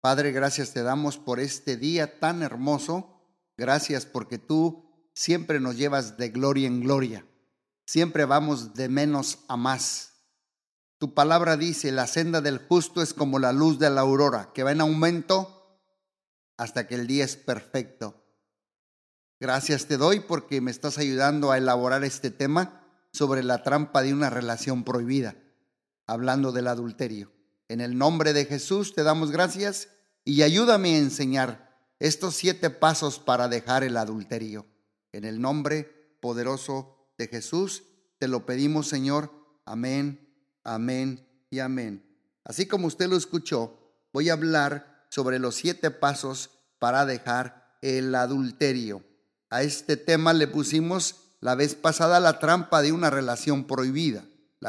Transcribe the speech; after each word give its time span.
Padre, 0.00 0.32
gracias 0.32 0.72
te 0.72 0.82
damos 0.82 1.18
por 1.18 1.40
este 1.40 1.76
día 1.76 2.18
tan 2.18 2.42
hermoso. 2.42 3.20
Gracias 3.58 4.06
porque 4.06 4.38
tú 4.38 5.10
siempre 5.12 5.60
nos 5.60 5.76
llevas 5.76 6.16
de 6.16 6.30
gloria 6.30 6.66
en 6.66 6.80
gloria. 6.80 7.26
Siempre 7.86 8.24
vamos 8.24 8.72
de 8.72 8.88
menos 8.88 9.40
a 9.48 9.58
más. 9.58 10.12
Tu 10.96 11.12
palabra 11.12 11.58
dice, 11.58 11.92
la 11.92 12.06
senda 12.06 12.40
del 12.40 12.58
justo 12.58 13.02
es 13.02 13.12
como 13.12 13.38
la 13.38 13.52
luz 13.52 13.78
de 13.78 13.90
la 13.90 14.00
aurora, 14.00 14.52
que 14.54 14.62
va 14.62 14.72
en 14.72 14.80
aumento 14.80 15.78
hasta 16.56 16.86
que 16.86 16.94
el 16.94 17.06
día 17.06 17.24
es 17.24 17.36
perfecto. 17.36 18.24
Gracias 19.38 19.86
te 19.86 19.96
doy 19.96 20.20
porque 20.20 20.60
me 20.60 20.70
estás 20.70 20.98
ayudando 20.98 21.50
a 21.50 21.58
elaborar 21.58 22.04
este 22.04 22.30
tema 22.30 22.86
sobre 23.12 23.42
la 23.42 23.62
trampa 23.62 24.02
de 24.02 24.14
una 24.14 24.30
relación 24.30 24.84
prohibida, 24.84 25.36
hablando 26.06 26.52
del 26.52 26.68
adulterio. 26.68 27.32
En 27.70 27.80
el 27.80 27.96
nombre 27.96 28.32
de 28.32 28.46
Jesús 28.46 28.94
te 28.96 29.04
damos 29.04 29.30
gracias 29.30 29.90
y 30.24 30.42
ayúdame 30.42 30.96
a 30.96 30.98
enseñar 30.98 31.78
estos 32.00 32.34
siete 32.34 32.68
pasos 32.68 33.20
para 33.20 33.46
dejar 33.46 33.84
el 33.84 33.96
adulterio. 33.96 34.66
En 35.12 35.22
el 35.22 35.40
nombre 35.40 36.16
poderoso 36.20 37.12
de 37.16 37.28
Jesús 37.28 37.84
te 38.18 38.26
lo 38.26 38.44
pedimos, 38.44 38.88
Señor. 38.88 39.30
Amén, 39.64 40.34
amén 40.64 41.24
y 41.48 41.60
amén. 41.60 42.04
Así 42.42 42.66
como 42.66 42.88
usted 42.88 43.08
lo 43.08 43.16
escuchó, 43.16 43.78
voy 44.12 44.30
a 44.30 44.32
hablar 44.32 45.06
sobre 45.08 45.38
los 45.38 45.54
siete 45.54 45.92
pasos 45.92 46.50
para 46.80 47.06
dejar 47.06 47.76
el 47.82 48.12
adulterio. 48.16 49.04
A 49.48 49.62
este 49.62 49.96
tema 49.96 50.32
le 50.32 50.48
pusimos 50.48 51.36
la 51.38 51.54
vez 51.54 51.76
pasada 51.76 52.18
la 52.18 52.40
trampa 52.40 52.82
de 52.82 52.90
una 52.90 53.10
relación 53.10 53.68
prohibida. 53.68 54.24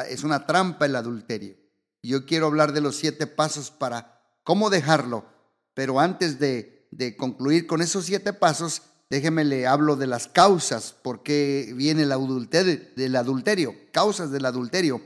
es 0.08 0.24
una 0.24 0.46
trampa 0.46 0.86
el 0.86 0.96
adulterio. 0.96 1.61
Yo 2.04 2.26
quiero 2.26 2.48
hablar 2.48 2.74
de 2.74 2.82
los 2.82 2.96
siete 2.96 3.28
pasos 3.28 3.70
para 3.72 4.22
cómo 4.44 4.70
dejarlo, 4.70 5.26
pero 5.74 6.00
antes 6.00 6.40
de, 6.40 6.88
concluir 7.18 7.68
con 7.68 7.82
esos 7.82 8.06
siete 8.06 8.34
pasos, 8.34 8.82
déjeme 9.10 9.44
le 9.44 9.68
hablo 9.68 9.96
de 9.96 10.08
las 10.08 10.28
causas, 10.28 10.94
por 10.94 11.22
qué 11.22 11.74
viene 11.76 12.04
el 12.04 12.12
adulterio, 12.12 12.80
del 12.96 13.16
adulterio, 13.16 13.76
causas 13.92 14.32
del 14.32 14.46
adulterio. 14.46 15.02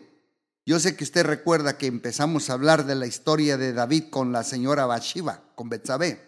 Yo 0.66 0.80
sé 0.80 0.96
que 0.96 1.04
usted 1.04 1.26
recuerda 1.26 1.78
que 1.78 1.86
empezamos 1.86 2.50
a 2.50 2.54
hablar 2.54 2.86
de 2.86 2.96
la 2.96 3.06
historia 3.06 3.58
de 3.58 3.74
David 3.74 4.06
con 4.09 4.32
la 4.32 4.44
señora 4.44 4.86
Bathsheba, 4.86 5.44
con 5.56 5.70
Betsabé. 5.70 6.20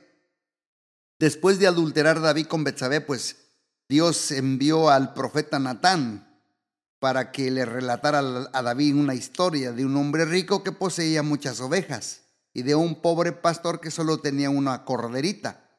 Después 1.17 1.57
de 1.57 1.67
adulterar 1.67 2.21
David 2.21 2.45
con 2.45 2.63
Betsabé, 2.63 3.01
pues 3.01 3.37
Dios 3.89 4.31
envió 4.31 4.89
al 4.89 5.13
profeta 5.13 5.57
Natán 5.57 6.26
para 6.99 7.31
que 7.31 7.51
le 7.51 7.65
relatara 7.65 8.19
a 8.53 8.61
David 8.61 8.95
una 8.95 9.13
historia 9.13 9.71
de 9.71 9.85
un 9.85 9.95
hombre 9.97 10.25
rico 10.25 10.63
que 10.63 10.71
poseía 10.71 11.21
muchas 11.21 11.59
ovejas 11.59 12.21
y 12.53 12.63
de 12.63 12.75
un 12.75 13.01
pobre 13.01 13.33
pastor 13.33 13.79
que 13.79 13.91
solo 13.91 14.19
tenía 14.19 14.49
una 14.49 14.83
corderita. 14.83 15.69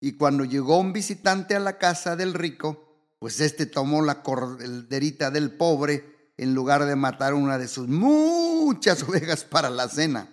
Y 0.00 0.12
cuando 0.12 0.44
llegó 0.44 0.78
un 0.78 0.92
visitante 0.92 1.56
a 1.56 1.60
la 1.60 1.78
casa 1.78 2.16
del 2.16 2.34
rico, 2.34 3.14
pues 3.18 3.40
éste 3.40 3.66
tomó 3.66 4.02
la 4.02 4.22
corderita 4.22 5.30
del 5.30 5.52
pobre 5.52 6.32
en 6.36 6.54
lugar 6.54 6.84
de 6.84 6.96
matar 6.96 7.34
una 7.34 7.58
de 7.58 7.66
sus 7.66 7.88
muchas 7.88 9.02
ovejas 9.08 9.44
para 9.44 9.70
la 9.70 9.88
cena. 9.88 10.28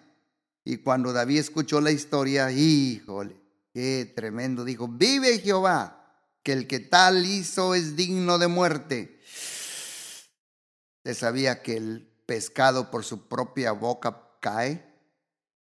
Y 0.66 0.78
cuando 0.78 1.13
David 1.13 1.39
escuchó 1.39 1.80
la 1.80 1.91
historia, 1.91 2.52
híjole, 2.52 3.39
qué 3.73 4.11
tremendo, 4.16 4.66
dijo, 4.66 4.88
vive 4.88 5.39
Jehová, 5.39 6.02
que 6.44 6.53
el 6.53 6.67
que 6.67 6.80
tal 6.80 7.25
hizo 7.25 7.73
es 7.73 7.95
digno 7.95 8.38
de 8.38 8.47
muerte 8.47 9.14
¿Usted 11.06 11.20
sabía 11.20 11.61
que 11.61 11.78
el 11.78 12.11
pescado 12.25 12.89
por 12.89 13.06
su 13.06 13.28
propia 13.28 13.73
boca 13.73 14.28
cae? 14.42 14.92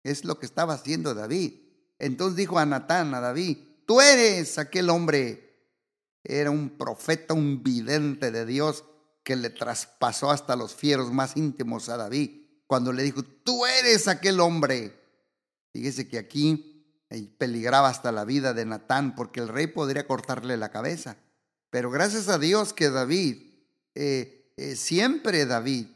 Es 0.01 0.25
lo 0.25 0.39
que 0.39 0.47
estaba 0.47 0.73
haciendo 0.73 1.13
David. 1.13 1.53
Entonces 1.99 2.35
dijo 2.35 2.57
a 2.57 2.65
Natán, 2.65 3.13
a 3.13 3.19
David, 3.19 3.59
tú 3.85 4.01
eres 4.01 4.57
aquel 4.57 4.89
hombre. 4.89 5.69
Era 6.23 6.49
un 6.49 6.71
profeta, 6.79 7.35
un 7.35 7.61
vidente 7.61 8.31
de 8.31 8.47
Dios 8.47 8.85
que 9.23 9.35
le 9.35 9.51
traspasó 9.51 10.31
hasta 10.31 10.55
los 10.55 10.73
fieros 10.73 11.11
más 11.11 11.37
íntimos 11.37 11.89
a 11.89 11.97
David 11.97 12.41
cuando 12.65 12.91
le 12.91 13.03
dijo, 13.03 13.21
tú 13.21 13.67
eres 13.67 14.07
aquel 14.07 14.39
hombre. 14.39 14.99
Fíjese 15.73 16.07
que 16.07 16.17
aquí 16.17 17.05
peligraba 17.37 17.89
hasta 17.89 18.11
la 18.11 18.25
vida 18.25 18.55
de 18.55 18.65
Natán 18.65 19.13
porque 19.13 19.41
el 19.41 19.49
rey 19.49 19.67
podría 19.67 20.07
cortarle 20.07 20.57
la 20.57 20.71
cabeza. 20.71 21.17
Pero 21.69 21.91
gracias 21.91 22.29
a 22.29 22.39
Dios 22.39 22.73
que 22.73 22.89
David 22.89 23.43
eh, 23.93 24.44
eh, 24.57 24.75
siempre 24.75 25.45
David. 25.45 25.87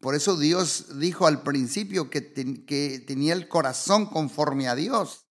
Por 0.00 0.14
eso 0.14 0.36
Dios 0.36 0.98
dijo 0.98 1.26
al 1.26 1.42
principio 1.42 2.08
que, 2.10 2.20
tenía 2.20 3.32
el 3.32 3.48
corazón 3.48 4.06
conforme 4.06 4.68
a 4.68 4.74
Dios. 4.74 5.26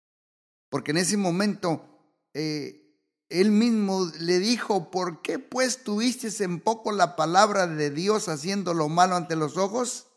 Porque 0.70 0.92
en 0.92 0.98
ese 0.98 1.16
momento 1.16 1.86
eh, 2.34 2.88
él 3.30 3.52
mismo 3.52 4.12
le 4.20 4.40
dijo, 4.40 4.92
¿por 4.92 5.22
qué 5.22 5.40
pues 5.40 5.84
tuviste 5.84 6.44
en 6.44 6.60
poco 6.60 6.92
la 6.92 7.16
palabra 7.16 7.68
de 7.68 7.92
Dios 7.92 8.28
haciendo 8.28 8.74
lo 8.74 8.90
malo 8.90 9.16
ante 9.16 9.36
los 9.36 9.58
ojos? 9.58 10.08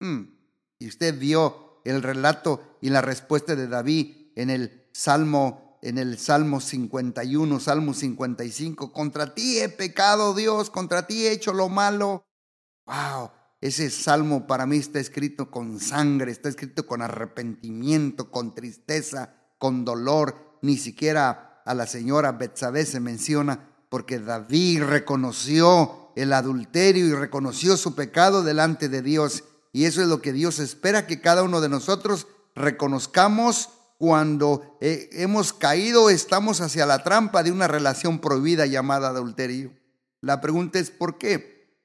Hmm. 0.00 0.22
Y 0.78 0.88
usted 0.88 1.18
vio 1.18 1.80
el 1.84 2.02
relato 2.02 2.78
y 2.80 2.90
la 2.90 3.02
respuesta 3.02 3.56
de 3.56 3.68
David 3.68 4.32
en 4.36 4.50
el 4.50 4.88
Salmo 4.92 5.71
en 5.82 5.98
el 5.98 6.16
Salmo 6.16 6.60
51, 6.60 7.58
Salmo 7.58 7.92
55, 7.92 8.92
contra 8.92 9.34
ti 9.34 9.58
he 9.58 9.68
pecado, 9.68 10.32
Dios, 10.32 10.70
contra 10.70 11.08
ti 11.08 11.26
he 11.26 11.32
hecho 11.32 11.52
lo 11.52 11.68
malo. 11.68 12.24
Wow, 12.86 13.32
ese 13.60 13.90
salmo 13.90 14.46
para 14.46 14.64
mí 14.64 14.76
está 14.76 15.00
escrito 15.00 15.50
con 15.50 15.80
sangre, 15.80 16.30
está 16.30 16.48
escrito 16.48 16.86
con 16.86 17.02
arrepentimiento, 17.02 18.30
con 18.30 18.54
tristeza, 18.54 19.34
con 19.58 19.84
dolor. 19.84 20.58
Ni 20.62 20.76
siquiera 20.76 21.62
a 21.66 21.74
la 21.74 21.88
señora 21.88 22.32
Betsabé 22.32 22.86
se 22.86 23.00
menciona 23.00 23.68
porque 23.88 24.20
David 24.20 24.84
reconoció 24.84 26.12
el 26.14 26.32
adulterio 26.32 27.06
y 27.06 27.14
reconoció 27.14 27.76
su 27.76 27.96
pecado 27.96 28.44
delante 28.44 28.88
de 28.88 29.02
Dios. 29.02 29.44
Y 29.72 29.86
eso 29.86 30.00
es 30.00 30.08
lo 30.08 30.22
que 30.22 30.32
Dios 30.32 30.60
espera 30.60 31.08
que 31.08 31.20
cada 31.20 31.42
uno 31.42 31.60
de 31.60 31.68
nosotros 31.68 32.28
reconozcamos 32.54 33.70
cuando 34.02 34.76
eh, 34.80 35.10
hemos 35.12 35.52
caído, 35.52 36.10
estamos 36.10 36.60
hacia 36.60 36.86
la 36.86 37.04
trampa 37.04 37.44
de 37.44 37.52
una 37.52 37.68
relación 37.68 38.18
prohibida 38.18 38.66
llamada 38.66 39.10
adulterio. 39.10 39.72
La 40.20 40.40
pregunta 40.40 40.80
es 40.80 40.90
¿por 40.90 41.18
qué? 41.18 41.78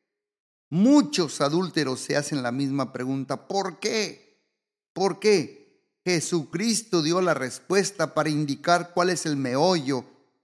Muchos 0.72 1.42
adúlteros 1.42 2.00
se 2.00 2.18
hacen 2.18 2.42
la 2.42 2.52
misma 2.52 2.92
pregunta. 2.92 3.48
¿Por 3.48 3.80
qué? 3.80 4.42
¿Por 4.94 5.20
qué? 5.20 5.86
Jesucristo 6.06 7.04
dio 7.04 7.22
la 7.22 7.36
respuesta 7.36 8.16
para 8.16 8.32
indicar 8.32 8.94
cuál 8.96 9.12
es 9.12 9.28
el 9.28 9.38
meollo 9.38 10.04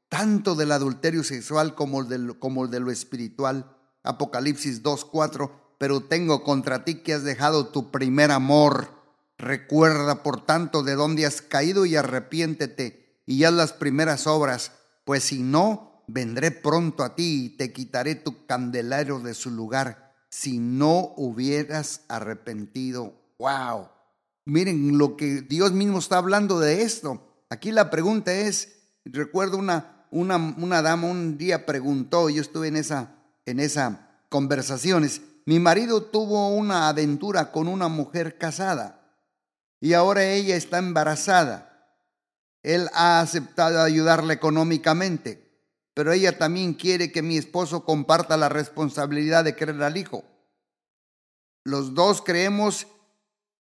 tanto 0.10 0.54
del 0.54 0.74
adulterio 0.74 1.24
sexual 1.24 1.74
como, 1.74 2.04
del, 2.04 2.38
como 2.38 2.68
de 2.68 2.82
lo 2.82 2.92
espiritual. 2.92 3.76
Apocalipsis 4.04 4.84
2.4, 4.84 5.50
pero 5.80 6.04
tengo 6.04 6.44
contra 6.44 6.86
ti 6.86 7.02
que 7.02 7.16
has 7.16 7.24
dejado 7.24 7.70
tu 7.70 7.90
primer 7.90 8.30
amor. 8.30 8.93
Recuerda, 9.44 10.24
por 10.24 10.46
tanto, 10.46 10.84
de 10.84 10.96
dónde 10.96 11.26
has 11.26 11.42
caído 11.42 11.86
y 11.86 11.98
arrepiéntete 11.98 13.20
y 13.26 13.44
haz 13.44 13.52
las 13.52 13.74
primeras 13.74 14.26
obras, 14.26 14.72
pues 15.04 15.24
si 15.26 15.44
no, 15.44 16.06
vendré 16.08 16.52
pronto 16.52 17.04
a 17.04 17.14
ti 17.14 17.44
y 17.44 17.50
te 17.58 17.74
quitaré 17.74 18.16
tu 18.16 18.46
candelero 18.46 19.20
de 19.20 19.34
su 19.34 19.52
lugar, 19.52 20.14
si 20.30 20.60
no 20.60 21.14
hubieras 21.18 22.06
arrepentido. 22.08 23.16
¡Wow! 23.38 23.90
Miren 24.46 24.98
lo 24.98 25.18
que 25.18 25.42
Dios 25.42 25.74
mismo 25.74 26.00
está 26.00 26.20
hablando 26.20 26.62
de 26.62 26.84
esto. 26.84 27.44
Aquí 27.50 27.74
la 27.74 27.90
pregunta 27.90 28.34
es, 28.34 28.78
recuerdo 29.04 29.58
una, 29.58 30.06
una, 30.10 30.38
una 30.38 30.82
dama 30.82 31.10
un 31.10 31.38
día 31.38 31.66
preguntó, 31.66 32.30
yo 32.30 32.42
estuve 32.42 32.70
en 32.70 32.78
esa, 32.78 33.16
en 33.46 33.60
esa 33.60 34.08
conversaciones, 34.30 35.22
mi 35.46 35.60
marido 35.60 36.02
tuvo 36.02 36.48
una 36.56 36.88
aventura 36.88 37.52
con 37.52 37.68
una 37.68 37.90
mujer 37.90 38.38
casada 38.38 39.02
y 39.84 39.96
ahora 39.96 40.24
ella 40.24 40.56
está 40.56 40.78
embarazada. 40.78 41.92
Él 42.62 42.88
ha 42.94 43.20
aceptado 43.20 43.82
ayudarla 43.82 44.32
económicamente, 44.32 45.60
pero 45.94 46.14
ella 46.14 46.38
también 46.38 46.74
quiere 46.74 47.12
que 47.12 47.22
mi 47.22 47.36
esposo 47.36 47.84
comparta 47.84 48.38
la 48.38 48.48
responsabilidad 48.48 49.44
de 49.44 49.58
creer 49.58 49.84
al 49.84 49.98
hijo. 49.98 50.24
Los 51.66 51.96
dos 51.96 52.22
creemos 52.22 52.88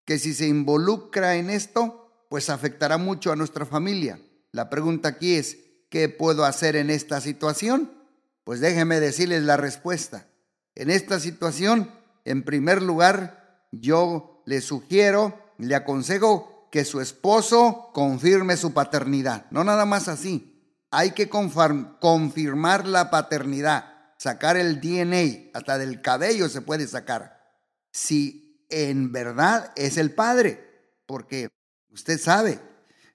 que 0.06 0.18
si 0.18 0.34
se 0.34 0.48
involucra 0.48 1.36
en 1.36 1.50
esto, 1.50 2.26
pues 2.30 2.50
afectará 2.50 2.98
mucho 2.98 3.34
a 3.34 3.36
nuestra 3.36 3.66
familia. 3.66 4.18
La 4.54 4.69
pregunta 4.69 5.10
aquí 5.10 5.36
es, 5.36 5.58
¿qué 5.90 6.08
puedo 6.08 6.46
hacer 6.46 6.78
en 6.78 6.90
esta 6.90 7.19
situación? 7.19 7.92
Pues 8.46 8.62
déjeme 8.62 9.02
decirles 9.02 9.44
la 9.44 9.58
respuesta. 9.58 10.28
En 10.74 10.90
esta 10.90 11.19
situación, 11.19 11.92
en 12.24 12.44
primer 12.44 12.81
lugar, 12.81 13.68
yo 13.74 14.42
le 14.46 14.62
sugiero 14.62 15.43
le 15.58 15.76
aconsejo 15.76 16.68
que 16.72 16.86
su 16.86 17.02
esposo 17.02 17.92
confirme 17.94 18.58
su 18.58 18.74
paternidad. 18.74 19.46
No 19.52 19.64
nada 19.64 19.86
más 19.86 20.08
así. 20.08 20.50
Hay 20.90 21.12
que 21.12 21.30
confirmar 21.30 22.88
la 22.88 23.10
paternidad, 23.10 23.86
sacar 24.18 24.58
el 24.58 24.80
DNA, 24.80 25.52
hasta 25.54 25.78
del 25.78 26.02
cabello 26.02 26.50
se 26.50 26.62
puede 26.62 26.88
sacar. 26.88 27.42
Si 27.92 28.66
en 28.70 29.12
verdad 29.12 29.72
es 29.76 29.98
el 29.98 30.14
padre, 30.14 30.64
porque 31.06 31.50
usted 31.90 32.20
sabe, 32.20 32.60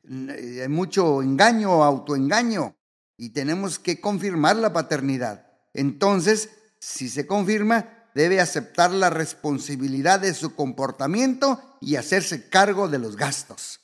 hay 0.08 0.69
mucho 0.69 1.23
engaño, 1.23 1.82
autoengaño, 1.82 2.76
y 3.17 3.31
tenemos 3.31 3.79
que 3.79 4.00
confirmar 4.00 4.56
la 4.56 4.73
paternidad. 4.73 5.46
Entonces, 5.75 6.50
si 6.79 7.08
se 7.08 7.26
confirma, 7.26 7.97
debe 8.14 8.40
aceptar 8.40 8.90
la 8.90 9.10
responsabilidad 9.10 10.20
de 10.20 10.34
su 10.34 10.55
comportamiento 10.55 11.60
y 11.81 11.96
hacerse 11.96 12.49
cargo 12.49 12.88
de 12.88 12.99
los 12.99 13.16
gastos. 13.16 13.81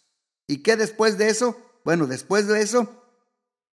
¿Y 0.46 0.58
qué 0.58 0.76
después 0.76 1.18
de 1.18 1.28
eso? 1.28 1.56
Bueno, 1.84 2.06
después 2.06 2.46
de 2.46 2.60
eso, 2.60 3.04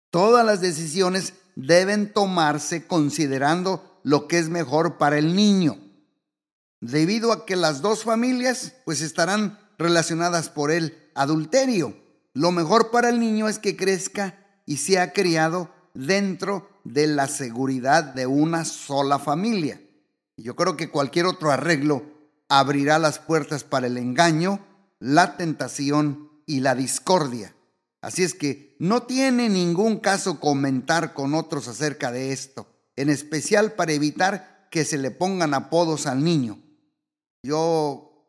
todas 0.09 0.45
las 0.45 0.61
decisiones 0.61 1.33
deben 1.55 2.13
tomarse 2.13 2.85
considerando 2.87 3.99
lo 4.03 4.27
que 4.27 4.39
es 4.39 4.49
mejor 4.49 4.97
para 4.97 5.17
el 5.17 5.35
niño. 5.35 5.77
Debido 6.79 7.31
a 7.31 7.45
que 7.45 7.55
las 7.55 7.81
dos 7.81 8.03
familias 8.03 8.73
pues 8.85 9.01
estarán 9.01 9.59
relacionadas 9.77 10.49
por 10.49 10.71
el 10.71 11.09
adulterio. 11.15 11.95
Lo 12.33 12.51
mejor 12.51 12.91
para 12.91 13.09
el 13.09 13.19
niño 13.19 13.47
es 13.47 13.59
que 13.59 13.75
crezca 13.75 14.37
y 14.65 14.77
sea 14.77 15.13
criado 15.13 15.69
dentro 15.93 16.69
de 16.83 17.07
la 17.07 17.27
seguridad 17.27 18.03
de 18.03 18.25
una 18.25 18.65
sola 18.65 19.19
familia. 19.19 19.80
Yo 20.41 20.55
creo 20.55 20.77
que 20.77 20.89
cualquier 20.89 21.25
otro 21.25 21.51
arreglo 21.51 22.03
abrirá 22.49 22.99
las 22.99 23.19
puertas 23.19 23.63
para 23.63 23.87
el 23.87 23.97
engaño, 23.97 24.65
la 24.99 25.37
tentación 25.37 26.29
y 26.45 26.59
la 26.59 26.75
discordia. 26.75 27.55
Así 28.01 28.23
es 28.23 28.33
que 28.33 28.75
no 28.79 29.03
tiene 29.03 29.47
ningún 29.47 29.99
caso 29.99 30.39
comentar 30.39 31.13
con 31.13 31.35
otros 31.35 31.67
acerca 31.67 32.11
de 32.11 32.31
esto, 32.31 32.67
en 32.95 33.09
especial 33.09 33.73
para 33.73 33.93
evitar 33.93 34.67
que 34.71 34.85
se 34.85 34.97
le 34.97 35.11
pongan 35.11 35.53
apodos 35.53 36.07
al 36.07 36.23
niño. 36.23 36.59
Yo 37.43 38.27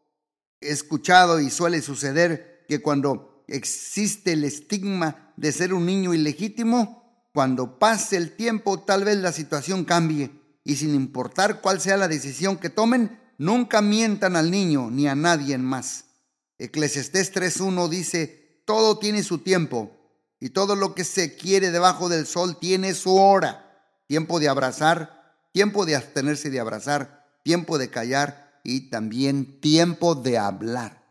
he 0.60 0.70
escuchado 0.70 1.40
y 1.40 1.50
suele 1.50 1.80
suceder 1.80 2.64
que 2.68 2.82
cuando 2.82 3.44
existe 3.48 4.34
el 4.34 4.44
estigma 4.44 5.32
de 5.36 5.52
ser 5.52 5.72
un 5.72 5.86
niño 5.86 6.14
ilegítimo, 6.14 7.28
cuando 7.32 7.78
pase 7.78 8.16
el 8.16 8.36
tiempo 8.36 8.80
tal 8.80 9.04
vez 9.04 9.16
la 9.16 9.32
situación 9.32 9.84
cambie 9.84 10.41
y 10.64 10.76
sin 10.76 10.94
importar 10.94 11.60
cuál 11.60 11.80
sea 11.80 11.96
la 11.96 12.08
decisión 12.08 12.56
que 12.56 12.70
tomen, 12.70 13.20
nunca 13.38 13.82
mientan 13.82 14.36
al 14.36 14.50
niño 14.50 14.90
ni 14.90 15.08
a 15.08 15.14
nadie 15.14 15.58
más. 15.58 16.04
Eclesiastés 16.58 17.34
3.1 17.34 17.88
dice, 17.88 18.62
todo 18.64 18.98
tiene 18.98 19.22
su 19.22 19.38
tiempo 19.38 19.98
y 20.38 20.50
todo 20.50 20.76
lo 20.76 20.94
que 20.94 21.04
se 21.04 21.34
quiere 21.36 21.70
debajo 21.70 22.08
del 22.08 22.26
sol 22.26 22.58
tiene 22.58 22.94
su 22.94 23.16
hora. 23.16 23.68
Tiempo 24.06 24.38
de 24.38 24.48
abrazar, 24.48 25.36
tiempo 25.52 25.84
de 25.86 25.96
abstenerse 25.96 26.50
de 26.50 26.60
abrazar, 26.60 27.26
tiempo 27.42 27.78
de 27.78 27.90
callar 27.90 28.60
y 28.62 28.90
también 28.90 29.60
tiempo 29.60 30.14
de 30.14 30.38
hablar. 30.38 31.02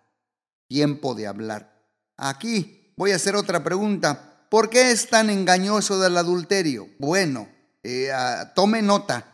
Tiempo 0.67 1.15
de 1.15 1.27
hablar. 1.27 1.83
Aquí 2.15 2.93
voy 2.95 3.11
a 3.11 3.17
hacer 3.17 3.35
otra 3.35 3.63
pregunta. 3.63 4.45
¿Por 4.49 4.69
qué 4.69 4.91
es 4.91 5.09
tan 5.09 5.29
engañoso 5.29 5.99
del 5.99 6.17
adulterio? 6.17 6.87
Bueno, 6.99 7.49
eh, 7.83 8.11
ah, 8.13 8.53
tome 8.53 8.81
nota 8.81 9.30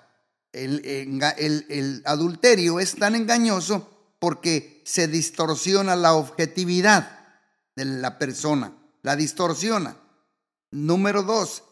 el, 0.54 2.02
adulterio 2.06 2.80
es 2.80 2.96
tan 2.96 3.16
engañoso 3.16 4.16
porque 4.20 4.82
se 4.86 5.08
distorsiona 5.08 5.96
la 5.96 6.14
objetividad 6.14 7.20
de 7.76 7.86
la 7.86 8.18
persona, 8.18 8.74
la 9.04 9.16
distorsiona. 9.16 9.98
Número 10.72 11.24
dos, 11.24 11.64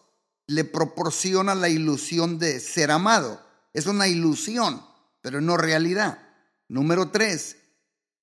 le 0.48 0.64
proporciona 0.64 1.56
la 1.56 1.70
ilusión 1.70 2.38
de 2.38 2.60
ser 2.60 2.92
amado. 2.92 3.42
Es 3.74 3.88
una 3.88 4.08
ilusión, 4.08 4.82
pero 5.22 5.42
no 5.42 5.58
realidad. 5.58 6.20
Número 6.68 7.10
tres, 7.10 7.58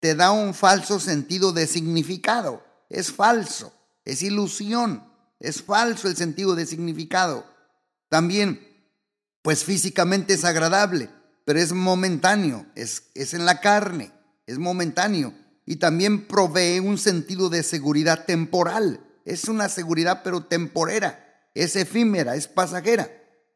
te 0.01 0.15
da 0.15 0.31
un 0.31 0.55
falso 0.55 1.01
sentido 1.01 1.53
de 1.53 1.67
significado. 1.67 2.65
Es 2.89 3.11
falso, 3.13 3.73
es 4.05 4.23
ilusión, 4.23 5.05
es 5.41 5.63
falso 5.63 6.09
el 6.09 6.17
sentido 6.17 6.55
de 6.55 6.67
significado. 6.67 7.45
También 8.09 8.72
pues 9.43 9.65
físicamente 9.65 10.35
es 10.35 10.45
agradable, 10.45 11.11
pero 11.45 11.59
es 11.59 11.73
momentáneo, 11.73 12.67
es, 12.75 13.11
es 13.15 13.35
en 13.35 13.45
la 13.45 13.61
carne, 13.61 14.13
es 14.47 14.59
momentáneo. 14.59 15.35
Y 15.67 15.77
también 15.77 16.27
provee 16.27 16.79
un 16.81 16.99
sentido 16.99 17.49
de 17.49 17.63
seguridad 17.63 18.25
temporal. 18.25 19.01
Es 19.25 19.45
una 19.45 19.69
seguridad 19.69 20.23
pero 20.25 20.45
temporera, 20.45 21.25
es 21.55 21.77
efímera, 21.77 22.37
es 22.37 22.49
pasajera. 22.49 23.11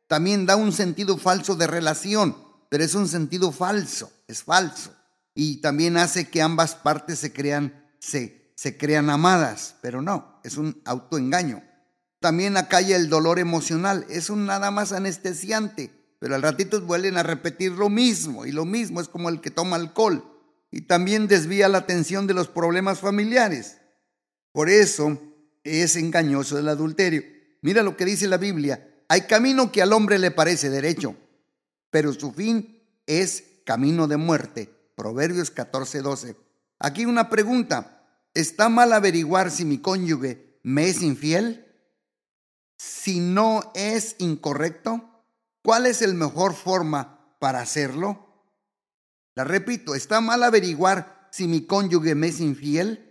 También 0.07 0.47
da 0.47 0.57
un 0.57 0.73
sentido 0.73 1.19
falso 1.19 1.57
de 1.57 1.67
relación, 1.67 2.37
pero 2.69 2.85
es 2.85 2.95
un 2.95 3.09
sentido 3.09 3.51
falso, 3.51 4.13
es 4.29 4.43
falso. 4.43 4.95
Y 5.35 5.61
también 5.61 5.97
hace 5.97 6.29
que 6.29 6.43
ambas 6.43 6.75
partes 6.75 7.19
se 7.19 7.33
crean, 7.33 7.85
se, 7.99 8.53
se 8.55 8.77
crean 8.77 9.11
amadas, 9.11 9.75
pero 9.83 10.01
no, 10.01 10.41
es 10.45 10.57
un 10.57 10.81
autoengaño. 10.85 11.63
También 12.21 12.57
acalla 12.57 12.97
el 12.97 13.09
dolor 13.09 13.39
emocional. 13.39 14.07
Es 14.09 14.31
un 14.31 14.47
nada 14.47 14.71
más 14.71 14.93
anestesiante. 14.93 15.91
Pero 16.19 16.35
al 16.35 16.43
ratito 16.43 16.81
vuelven 16.81 17.19
a 17.19 17.23
repetir 17.23 17.73
lo 17.73 17.89
mismo. 17.89 18.47
Y 18.47 18.53
lo 18.53 18.65
mismo 18.65 19.01
es 19.01 19.09
como 19.09 19.29
el 19.29 19.41
que 19.41 19.51
toma 19.51 19.77
alcohol. 19.77 20.25
Y 20.71 20.83
también 20.83 21.29
desvía 21.29 21.69
la 21.69 21.79
atención 21.79 22.27
de 22.27 22.35
los 22.35 22.49
problemas 22.49 23.01
familiares. 23.01 23.79
Por 24.53 24.71
eso 24.71 25.21
es 25.65 25.97
engañoso 25.97 26.59
el 26.59 26.69
adulterio. 26.69 27.23
Mira 27.63 27.83
lo 27.83 27.97
que 27.97 28.05
dice 28.05 28.27
la 28.27 28.39
Biblia. 28.39 28.89
Hay 29.09 29.23
camino 29.23 29.71
que 29.71 29.83
al 29.83 29.93
hombre 29.93 30.19
le 30.19 30.31
parece 30.31 30.71
derecho, 30.71 31.15
pero 31.91 32.13
su 32.13 32.33
fin 32.33 32.83
es 33.07 33.45
camino 33.65 34.09
de 34.09 34.17
muerte. 34.17 34.71
Proverbios 34.97 35.51
14, 35.51 36.01
12. 36.01 36.37
Aquí 36.79 37.05
una 37.05 37.29
pregunta. 37.29 37.93
¿Está 38.35 38.69
mal 38.69 38.93
averiguar 38.93 39.51
si 39.51 39.65
mi 39.65 39.79
cónyuge 39.79 40.59
me 40.63 40.89
es 40.89 41.03
infiel? 41.03 41.66
Si 42.77 43.21
no 43.21 43.73
es 43.75 44.17
incorrecto? 44.19 45.25
¿Cuál 45.63 45.87
es 45.87 46.01
la 46.01 46.15
mejor 46.15 46.55
forma 46.55 47.37
para 47.39 47.61
hacerlo? 47.61 48.27
La 49.35 49.45
repito, 49.45 49.95
¿está 49.95 50.21
mal 50.21 50.43
averiguar 50.43 51.29
si 51.31 51.47
mi 51.47 51.67
cónyuge 51.67 52.15
me 52.15 52.29
es 52.29 52.41
infiel? 52.41 53.03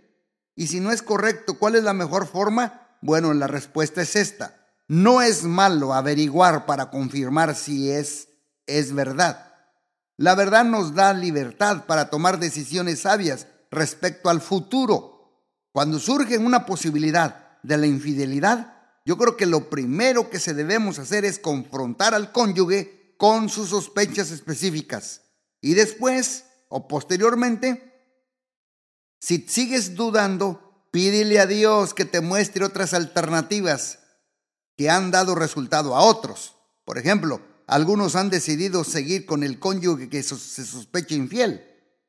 Y 0.54 0.68
si 0.68 0.80
no 0.80 0.90
es 0.90 1.02
correcto, 1.02 1.58
¿cuál 1.58 1.76
es 1.76 1.84
la 1.84 1.92
mejor 1.92 2.26
forma? 2.26 2.98
Bueno, 3.02 3.34
la 3.34 3.46
respuesta 3.46 4.02
es 4.02 4.16
esta. 4.16 4.56
No 4.88 5.20
es 5.20 5.44
malo 5.44 5.92
averiguar 5.92 6.66
para 6.66 6.90
confirmar 6.90 7.54
si 7.54 7.90
es, 7.90 8.28
es 8.66 8.94
verdad. 8.94 9.52
La 10.16 10.34
verdad 10.34 10.64
nos 10.64 10.94
da 10.94 11.12
libertad 11.12 11.84
para 11.86 12.08
tomar 12.08 12.38
decisiones 12.38 13.00
sabias 13.00 13.48
respecto 13.70 14.30
al 14.30 14.40
futuro. 14.40 15.44
Cuando 15.72 15.98
surge 15.98 16.38
una 16.38 16.64
posibilidad 16.64 17.58
de 17.62 17.76
la 17.76 17.86
infidelidad, 17.86 18.75
yo 19.06 19.16
creo 19.16 19.36
que 19.36 19.46
lo 19.46 19.70
primero 19.70 20.30
que 20.30 20.40
se 20.40 20.52
debemos 20.52 20.98
hacer 20.98 21.24
es 21.24 21.38
confrontar 21.38 22.12
al 22.12 22.32
cónyuge 22.32 23.14
con 23.16 23.48
sus 23.48 23.68
sospechas 23.68 24.32
específicas. 24.32 25.22
Y 25.60 25.74
después 25.74 26.44
o 26.68 26.88
posteriormente, 26.88 27.94
si 29.20 29.46
sigues 29.46 29.94
dudando, 29.94 30.88
pídele 30.90 31.38
a 31.38 31.46
Dios 31.46 31.94
que 31.94 32.04
te 32.04 32.20
muestre 32.20 32.64
otras 32.64 32.94
alternativas 32.94 34.00
que 34.76 34.90
han 34.90 35.12
dado 35.12 35.36
resultado 35.36 35.94
a 35.94 36.00
otros. 36.00 36.56
Por 36.84 36.98
ejemplo, 36.98 37.40
algunos 37.68 38.16
han 38.16 38.28
decidido 38.28 38.82
seguir 38.82 39.24
con 39.24 39.44
el 39.44 39.60
cónyuge 39.60 40.08
que 40.08 40.24
se 40.24 40.36
sospecha 40.36 41.14
infiel, 41.14 41.64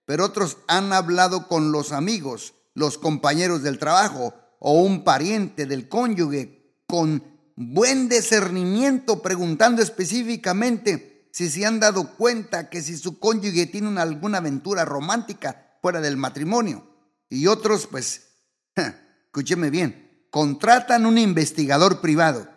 pero 0.05 0.25
otros 0.25 0.57
han 0.67 0.91
hablado 0.93 1.47
con 1.47 1.71
los 1.71 1.91
amigos, 1.91 2.55
los 2.73 2.97
compañeros 2.97 3.61
del 3.61 3.77
trabajo 3.77 4.33
o 4.59 4.81
un 4.81 5.03
pariente 5.03 5.67
del 5.67 5.87
cónyuge 5.87 6.56
con 6.87 7.23
buen 7.55 8.07
discernimiento, 8.07 9.21
preguntando 9.21 9.81
específicamente 9.81 11.29
si 11.31 11.49
se 11.49 11.65
han 11.65 11.79
dado 11.79 12.15
cuenta 12.15 12.69
que 12.69 12.81
si 12.81 12.97
su 12.97 13.19
cónyuge 13.19 13.67
tiene 13.67 13.99
alguna 13.99 14.39
aventura 14.39 14.85
romántica 14.85 15.77
fuera 15.81 16.01
del 16.01 16.17
matrimonio. 16.17 16.87
Y 17.29 17.47
otros, 17.47 17.87
pues, 17.87 18.29
escúcheme 19.25 19.69
bien, 19.69 20.25
contratan 20.31 21.05
un 21.05 21.17
investigador 21.17 22.01
privado. 22.01 22.47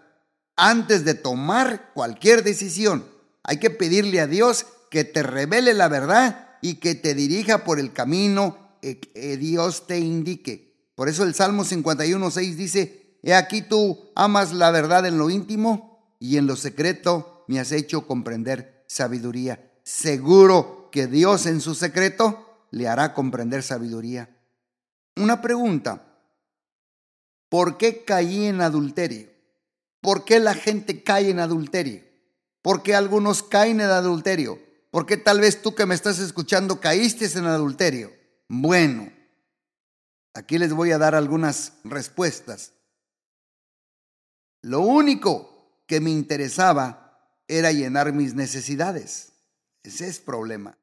Antes 0.56 1.04
de 1.04 1.14
tomar 1.14 1.92
cualquier 1.92 2.44
decisión, 2.44 3.04
hay 3.42 3.58
que 3.58 3.70
pedirle 3.70 4.20
a 4.20 4.26
Dios 4.26 4.66
que 4.90 5.04
te 5.04 5.22
revele 5.22 5.74
la 5.74 5.88
verdad 5.88 6.58
y 6.62 6.74
que 6.74 6.94
te 6.94 7.14
dirija 7.14 7.64
por 7.64 7.80
el 7.80 7.92
camino 7.92 8.78
que 8.80 9.36
Dios 9.38 9.86
te 9.86 9.98
indique. 9.98 10.90
Por 10.94 11.08
eso 11.08 11.24
el 11.24 11.34
Salmo 11.34 11.64
51.6 11.64 12.54
dice, 12.54 12.99
He 13.22 13.34
aquí 13.34 13.62
tú 13.62 14.10
amas 14.14 14.52
la 14.52 14.70
verdad 14.70 15.06
en 15.06 15.18
lo 15.18 15.30
íntimo 15.30 16.16
y 16.18 16.36
en 16.36 16.46
lo 16.46 16.56
secreto 16.56 17.44
me 17.48 17.60
has 17.60 17.72
hecho 17.72 18.06
comprender 18.06 18.84
sabiduría. 18.88 19.72
Seguro 19.82 20.88
que 20.90 21.06
Dios 21.06 21.46
en 21.46 21.60
su 21.60 21.74
secreto 21.74 22.66
le 22.70 22.88
hará 22.88 23.14
comprender 23.14 23.62
sabiduría. 23.62 24.30
Una 25.16 25.40
pregunta. 25.40 26.06
¿Por 27.48 27.78
qué 27.78 28.04
caí 28.04 28.46
en 28.46 28.60
adulterio? 28.60 29.28
¿Por 30.00 30.24
qué 30.24 30.40
la 30.40 30.54
gente 30.54 31.02
cae 31.02 31.30
en 31.30 31.40
adulterio? 31.40 32.02
¿Por 32.62 32.82
qué 32.82 32.94
algunos 32.94 33.42
caen 33.42 33.80
en 33.80 33.90
adulterio? 33.90 34.58
¿Por 34.90 35.06
qué 35.06 35.16
tal 35.16 35.40
vez 35.40 35.62
tú 35.62 35.74
que 35.74 35.86
me 35.86 35.94
estás 35.94 36.18
escuchando 36.18 36.80
caíste 36.80 37.26
en 37.38 37.46
adulterio? 37.46 38.12
Bueno, 38.48 39.10
Aquí 40.34 40.58
les 40.58 40.72
voy 40.72 40.92
a 40.92 40.98
dar 40.98 41.14
algunas 41.14 41.72
respuestas. 41.84 42.72
Lo 44.62 44.80
único 44.80 45.82
que 45.86 46.00
me 46.00 46.10
interesaba 46.10 47.10
era 47.48 47.72
llenar 47.72 48.12
mis 48.12 48.34
necesidades. 48.34 49.32
Ese 49.82 50.06
es 50.06 50.20
problema. 50.20 50.78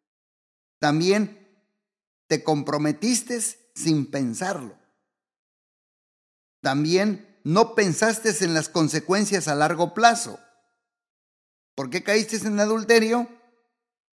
También 0.80 1.48
te 2.28 2.44
comprometiste 2.44 3.40
sin 3.74 4.10
pensarlo. 4.10 4.78
También 6.62 7.40
no 7.44 7.76
pensaste 7.76 8.34
en 8.44 8.54
las 8.54 8.68
consecuencias 8.68 9.48
a 9.48 9.56
largo 9.56 9.94
plazo. 9.94 10.40
¿Por 11.76 11.90
qué 11.90 12.04
caíste 12.04 12.36
en 12.38 12.60
adulterio? 12.60 13.30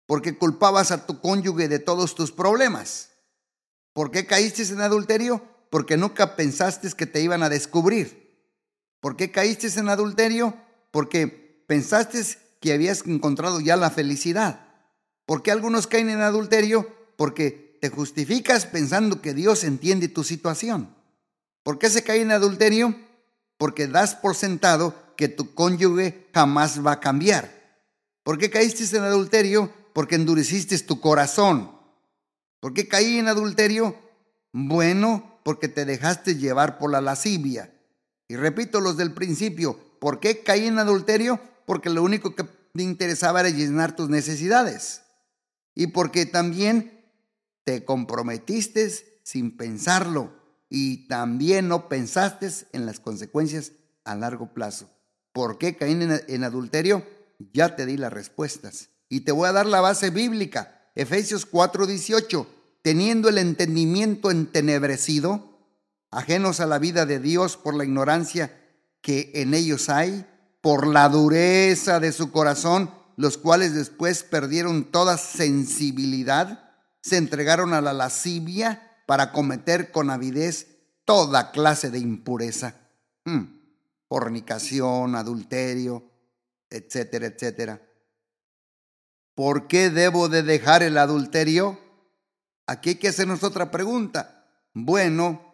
Porque 0.07 0.37
culpabas 0.37 0.91
a 0.91 1.07
tu 1.07 1.21
cónyuge 1.21 1.67
de 1.67 1.79
todos 1.79 2.15
tus 2.15 2.31
problemas. 2.31 3.11
¿Por 3.95 4.11
qué 4.11 4.27
caíste 4.27 4.63
en 4.65 4.83
adulterio? 4.83 5.43
Porque 5.71 5.97
nunca 5.97 6.37
pensaste 6.37 6.91
que 6.93 7.07
te 7.07 7.23
iban 7.23 7.43
a 7.43 7.49
descubrir. 7.49 8.24
¿Por 9.05 9.17
qué 9.17 9.31
caíste 9.31 9.67
en 9.79 9.91
adulterio? 9.91 10.55
Porque 10.91 11.63
pensaste 11.67 12.23
que 12.59 12.73
habías 12.73 13.07
encontrado 13.07 13.61
ya 13.61 13.77
la 13.77 13.91
felicidad. 13.91 14.67
¿Por 15.27 15.43
qué 15.43 15.51
algunos 15.51 15.87
caen 15.87 16.09
en 16.09 16.23
adulterio? 16.23 16.89
Porque 17.19 17.77
te 17.83 17.91
justificas 17.91 18.65
pensando 18.65 19.21
que 19.21 19.35
Dios 19.35 19.63
entiende 19.63 20.09
tu 20.09 20.25
situación. 20.25 20.89
¿Por 21.63 21.79
qué 21.79 21.91
se 21.91 22.03
cae 22.03 22.23
en 22.23 22.33
adulterio? 22.33 22.97
Porque 23.59 23.89
das 23.89 24.15
por 24.15 24.35
sentado 24.37 24.95
que 25.19 25.29
tu 25.29 25.53
cónyuge 25.53 26.31
jamás 26.33 26.83
va 26.83 26.93
a 26.93 27.01
cambiar. 27.01 27.51
¿Por 28.23 28.39
qué 28.39 28.49
caíste 28.49 28.97
en 28.97 29.03
adulterio? 29.03 29.71
Porque 29.93 30.15
endureciste 30.15 30.79
tu 30.79 31.03
corazón. 31.03 31.79
¿Por 32.59 32.73
qué 32.73 32.89
caí 32.89 33.19
en 33.19 33.29
adulterio? 33.29 33.99
Bueno, 34.51 35.41
porque 35.45 35.69
te 35.69 35.85
dejaste 35.85 36.37
llevar 36.37 36.79
por 36.79 36.91
la 36.91 37.03
lascivia. 37.03 37.74
Y 38.29 38.37
repito 38.37 38.81
los 38.81 38.97
del 38.97 39.13
principio, 39.13 39.79
¿por 39.99 40.21
qué 40.21 40.43
caí 40.43 40.67
en 40.67 40.79
adulterio? 40.79 41.41
Porque 41.67 41.91
lo 41.91 42.03
único 42.03 42.35
que 42.35 42.45
te 42.45 42.83
interesaba 42.83 43.41
era 43.41 43.51
llenar 43.51 43.95
tus 43.95 44.09
necesidades. 44.09 45.03
Y 45.75 45.89
porque 45.89 46.27
también 46.27 47.05
te 47.65 47.85
comprometiste 47.85 49.21
sin 49.23 49.57
pensarlo 49.57 50.33
y 50.69 51.09
también 51.09 51.69
no 51.69 51.89
pensaste 51.89 52.49
en 52.73 52.87
las 52.87 53.01
consecuencias 53.01 53.73
a 54.05 54.15
largo 54.15 54.53
plazo. 54.53 54.89
¿Por 55.33 55.59
qué 55.59 55.77
caí 55.77 55.93
en, 55.93 56.45
adulterio? 56.45 57.05
Ya 57.53 57.77
te 57.77 57.87
di 57.87 57.97
las 57.97 58.13
respuestas. 58.13 58.91
Y 59.09 59.21
te 59.21 59.33
voy 59.33 59.49
a 59.49 59.53
dar 59.53 59.67
la 59.67 59.81
base 59.81 60.11
bíblica. 60.11 60.91
Efesios 60.95 61.51
4:18. 61.51 62.47
Teniendo 62.83 63.29
el 63.29 63.39
entendimiento 63.39 64.31
entenebrecido, 64.31 65.54
ajenos 66.17 66.61
a 66.61 66.67
la 66.67 66.79
vida 66.79 67.07
de 67.07 67.19
Dios 67.19 67.57
por 67.57 67.75
la 67.75 67.85
ignorancia 67.85 68.59
que 69.01 69.33
en 69.35 69.55
ellos 69.55 69.89
hay, 69.89 70.27
por 70.61 70.87
la 70.87 71.09
dureza 71.09 72.01
de 72.01 72.13
su 72.13 72.31
corazón, 72.31 72.91
los 73.17 73.37
cuales 73.37 73.75
después 73.75 74.23
perdieron 74.23 74.85
toda 74.85 75.19
sensibilidad, 75.19 76.73
se 77.03 77.19
entregaron 77.19 77.75
a 77.75 77.81
la 77.81 77.93
lascivia 77.93 78.91
para 79.07 79.33
cometer 79.33 79.93
con 79.93 80.11
avidez 80.11 80.69
toda 81.05 81.51
clase 81.51 81.91
de 81.91 81.99
impureza. 81.99 82.77
Hmm 83.25 83.65
fornicación, 84.15 85.17
adulterio, 85.17 86.05
etcétera, 86.71 87.27
etcétera. 87.27 87.83
¿Por 89.35 89.67
qué 89.67 89.91
debo 89.91 90.29
de 90.29 90.45
dejar 90.45 90.85
el 90.85 90.99
adulterio? 90.99 91.81
Aquí 92.67 92.91
hay 92.91 92.95
que 92.97 93.09
hacernos 93.09 93.43
otra 93.43 93.73
pregunta. 93.73 94.47
Bueno, 94.73 95.54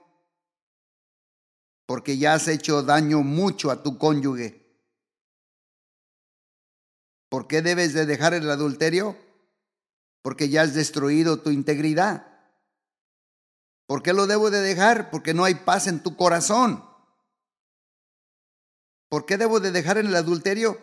porque 1.91 2.19
ya 2.19 2.35
has 2.35 2.47
hecho 2.47 2.85
daño 2.85 3.23
mucho 3.23 3.69
a 3.69 3.83
tu 3.83 3.99
cónyuge. 3.99 4.65
¿Por 7.29 7.49
qué 7.49 7.63
debes 7.63 7.95
de 7.95 8.07
dejar 8.07 8.33
el 8.33 8.49
adulterio? 8.49 9.17
Porque 10.23 10.49
ya 10.49 10.63
has 10.63 10.73
destruido 10.73 11.41
tu 11.41 11.51
integridad. 11.51 12.29
¿Por 13.89 14.05
qué 14.05 14.13
lo 14.13 14.29
debo 14.29 14.53
de 14.53 14.61
dejar? 14.61 15.11
Porque 15.11 15.35
no 15.35 15.43
hay 15.43 15.57
paz 15.57 15.89
en 15.89 16.01
tu 16.01 16.15
corazón. 16.15 16.85
¿Por 19.09 19.27
qué 19.27 19.37
debo 19.37 19.59
de 19.59 19.73
dejar 19.73 19.99
el 19.99 20.15
adulterio? 20.15 20.81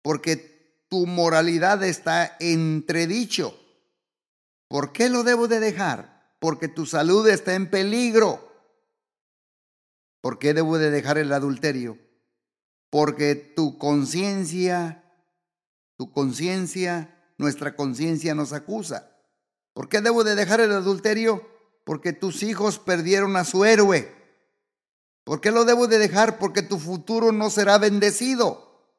Porque 0.00 0.86
tu 0.88 1.04
moralidad 1.04 1.82
está 1.82 2.38
entredicho. 2.40 3.54
¿Por 4.66 4.94
qué 4.94 5.10
lo 5.10 5.24
debo 5.24 5.46
de 5.46 5.60
dejar? 5.60 6.32
Porque 6.40 6.68
tu 6.68 6.86
salud 6.86 7.28
está 7.28 7.52
en 7.52 7.68
peligro. 7.68 8.51
¿Por 10.22 10.38
qué 10.38 10.54
debo 10.54 10.78
de 10.78 10.90
dejar 10.90 11.18
el 11.18 11.32
adulterio? 11.32 11.98
Porque 12.88 13.34
tu 13.34 13.76
conciencia, 13.76 15.04
tu 15.98 16.12
conciencia, 16.12 17.34
nuestra 17.38 17.74
conciencia 17.74 18.34
nos 18.34 18.52
acusa. 18.52 19.18
¿Por 19.74 19.88
qué 19.88 20.00
debo 20.00 20.22
de 20.22 20.36
dejar 20.36 20.60
el 20.60 20.70
adulterio? 20.70 21.44
Porque 21.84 22.12
tus 22.12 22.44
hijos 22.44 22.78
perdieron 22.78 23.36
a 23.36 23.44
su 23.44 23.64
héroe. 23.64 24.14
¿Por 25.24 25.40
qué 25.40 25.50
lo 25.50 25.64
debo 25.64 25.88
de 25.88 25.98
dejar? 25.98 26.38
Porque 26.38 26.62
tu 26.62 26.78
futuro 26.78 27.32
no 27.32 27.50
será 27.50 27.78
bendecido. 27.78 28.94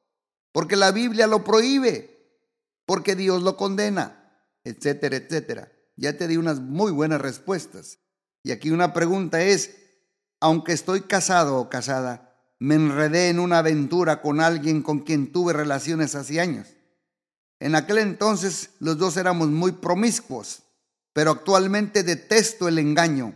Porque 0.52 0.76
la 0.76 0.92
Biblia 0.92 1.26
lo 1.28 1.46
prohíbe. 1.46 2.38
Porque 2.86 3.16
Dios 3.16 3.44
lo 3.44 3.56
condena. 3.56 4.46
Etcétera, 4.66 5.16
etcétera. 5.16 5.72
Ya 5.96 6.18
te 6.18 6.28
di 6.28 6.36
unas 6.36 6.60
muy 6.60 6.92
buenas 6.92 7.22
respuestas. 7.22 8.00
Y 8.44 8.52
aquí 8.52 8.72
una 8.72 8.92
pregunta 8.92 9.42
es, 9.42 9.83
aunque 10.44 10.74
estoy 10.74 11.04
casado 11.04 11.58
o 11.58 11.70
casada, 11.70 12.36
me 12.60 12.76
enredé 12.76 13.30
en 13.30 13.40
una 13.40 13.60
aventura 13.60 14.22
con 14.22 14.42
alguien 14.42 14.84
con 14.84 15.00
quien 15.00 15.32
tuve 15.32 15.54
relaciones 15.54 16.16
hace 16.16 16.42
años. 16.42 16.68
En 17.62 17.76
aquel 17.76 18.00
entonces 18.00 18.72
los 18.80 18.98
dos 18.98 19.16
éramos 19.16 19.48
muy 19.48 19.72
promiscuos, 19.72 20.64
pero 21.14 21.32
actualmente 21.32 22.04
detesto 22.04 22.68
el 22.68 22.78
engaño. 22.78 23.34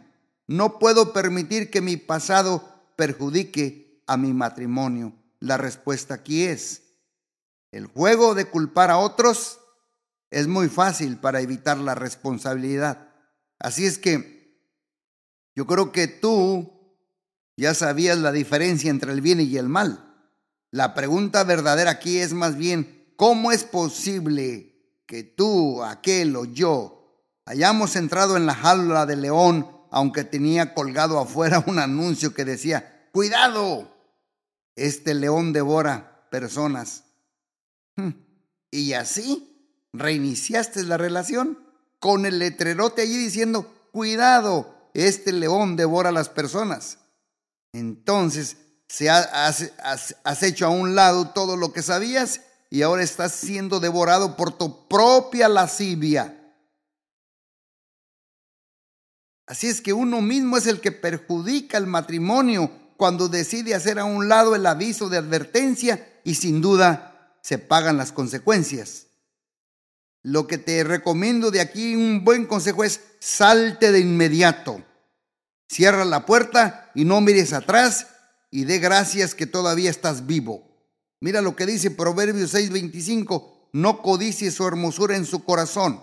No 0.48 0.80
puedo 0.80 1.14
permitir 1.14 1.72
que 1.72 1.80
mi 1.80 1.96
pasado 1.96 2.62
perjudique 2.98 4.04
a 4.06 4.18
mi 4.18 4.34
matrimonio? 4.34 5.14
La 5.40 5.56
respuesta 5.56 6.16
aquí 6.16 6.44
es, 6.44 6.82
el 7.72 7.86
juego 7.86 8.36
de 8.36 8.50
culpar 8.50 8.92
a 8.92 8.98
otros 8.98 9.62
es 10.30 10.48
muy 10.48 10.68
fácil 10.68 11.16
para 11.16 11.40
evitar 11.40 11.78
la 11.78 11.96
responsabilidad. 11.96 13.14
Así 13.60 13.86
es 13.86 13.98
que 13.98 14.60
yo 15.56 15.66
creo 15.66 15.94
que 15.94 16.10
tú 16.10 16.77
ya 17.58 17.74
sabías 17.74 18.18
la 18.18 18.32
diferencia 18.32 18.90
entre 18.90 19.12
el 19.12 19.22
bien 19.22 19.42
y 19.42 19.58
el 19.58 19.68
mal. 19.68 20.04
La 20.72 20.94
pregunta 20.94 21.44
verdadera 21.44 21.92
aquí 21.92 22.20
es 22.20 22.34
más 22.34 22.56
bien, 22.56 23.12
¿cómo 23.18 23.52
es 23.52 23.64
posible 23.64 25.02
que 25.06 25.24
tú, 25.24 25.84
aquel 25.84 26.36
o 26.36 26.46
yo 26.46 27.26
hayamos 27.46 27.96
entrado 27.96 28.38
en 28.38 28.46
la 28.46 28.56
jaula 28.56 29.06
de 29.06 29.16
león 29.16 29.78
aunque 29.92 30.24
tenía 30.24 30.74
colgado 30.74 31.20
afuera 31.20 31.64
un 31.66 31.80
anuncio 31.80 32.34
que 32.34 32.46
decía, 32.46 33.10
cuidado, 33.12 33.92
este 34.76 35.14
león 35.14 35.54
devora 35.54 36.28
personas. 36.30 37.06
Hmm. 37.96 38.12
Y 38.70 38.94
así 38.94 39.88
reiniciaste 39.94 40.84
la 40.84 40.98
relación 40.98 41.58
con 42.00 42.26
el 42.26 42.40
letrerote 42.40 43.02
allí 43.02 43.18
diciendo, 43.18 43.74
cuidado, 43.92 44.92
este 44.94 45.32
león 45.32 45.76
devora 45.76 46.12
las 46.12 46.30
personas. 46.30 47.00
Entonces, 47.78 48.58
se 48.88 49.10
has, 49.10 49.72
has 50.24 50.44
hecho 50.44 50.66
a 50.66 50.70
un 50.70 50.96
lado 50.96 51.30
todo 51.30 51.58
lo 51.58 51.74
que 51.74 51.82
sabías 51.82 52.42
y 52.70 52.82
ahora 52.82 53.04
estás 53.04 53.34
siendo 53.34 53.80
devorado 53.80 54.36
por 54.36 54.58
tu 54.58 54.88
propia 54.88 55.48
lascivia. 55.48 56.34
Así 59.46 59.68
es 59.68 59.82
que 59.82 59.94
uno 59.94 60.22
mismo 60.22 60.58
es 60.58 60.68
el 60.68 60.82
que 60.82 60.92
perjudica 60.92 61.78
el 61.78 61.88
matrimonio 61.88 62.72
cuando 62.98 63.30
decide 63.30 63.76
hacer 63.76 64.00
a 64.00 64.06
un 64.06 64.28
lado 64.28 64.56
el 64.56 64.66
aviso 64.66 65.08
de 65.08 65.18
advertencia 65.18 66.20
y 66.24 66.36
sin 66.36 66.62
duda 66.62 67.38
se 67.42 67.58
pagan 67.58 67.96
las 67.96 68.12
consecuencias. 68.12 69.06
Lo 70.24 70.48
que 70.48 70.58
te 70.58 70.84
recomiendo 70.84 71.52
de 71.52 71.62
aquí, 71.62 71.96
un 71.96 72.26
buen 72.26 72.46
consejo 72.46 72.84
es 72.84 73.02
salte 73.20 73.94
de 73.94 74.00
inmediato. 74.00 74.84
Cierra 75.70 76.04
la 76.04 76.26
puerta 76.26 76.87
y 76.98 77.06
no 77.06 77.22
mires 77.22 77.54
atrás 77.54 78.08
y 78.50 78.64
dé 78.64 78.80
gracias 78.80 79.36
que 79.36 79.46
todavía 79.46 79.92
estás 79.92 80.26
vivo. 80.26 80.68
Mira 81.20 81.44
lo 81.44 81.56
que 81.56 81.68
dice 81.68 81.92
Proverbios 81.92 82.56
6:25, 82.56 83.70
no 83.74 84.02
codicies 84.02 84.56
su 84.56 84.68
hermosura 84.68 85.16
en 85.16 85.28
su 85.28 85.44
corazón, 85.44 86.02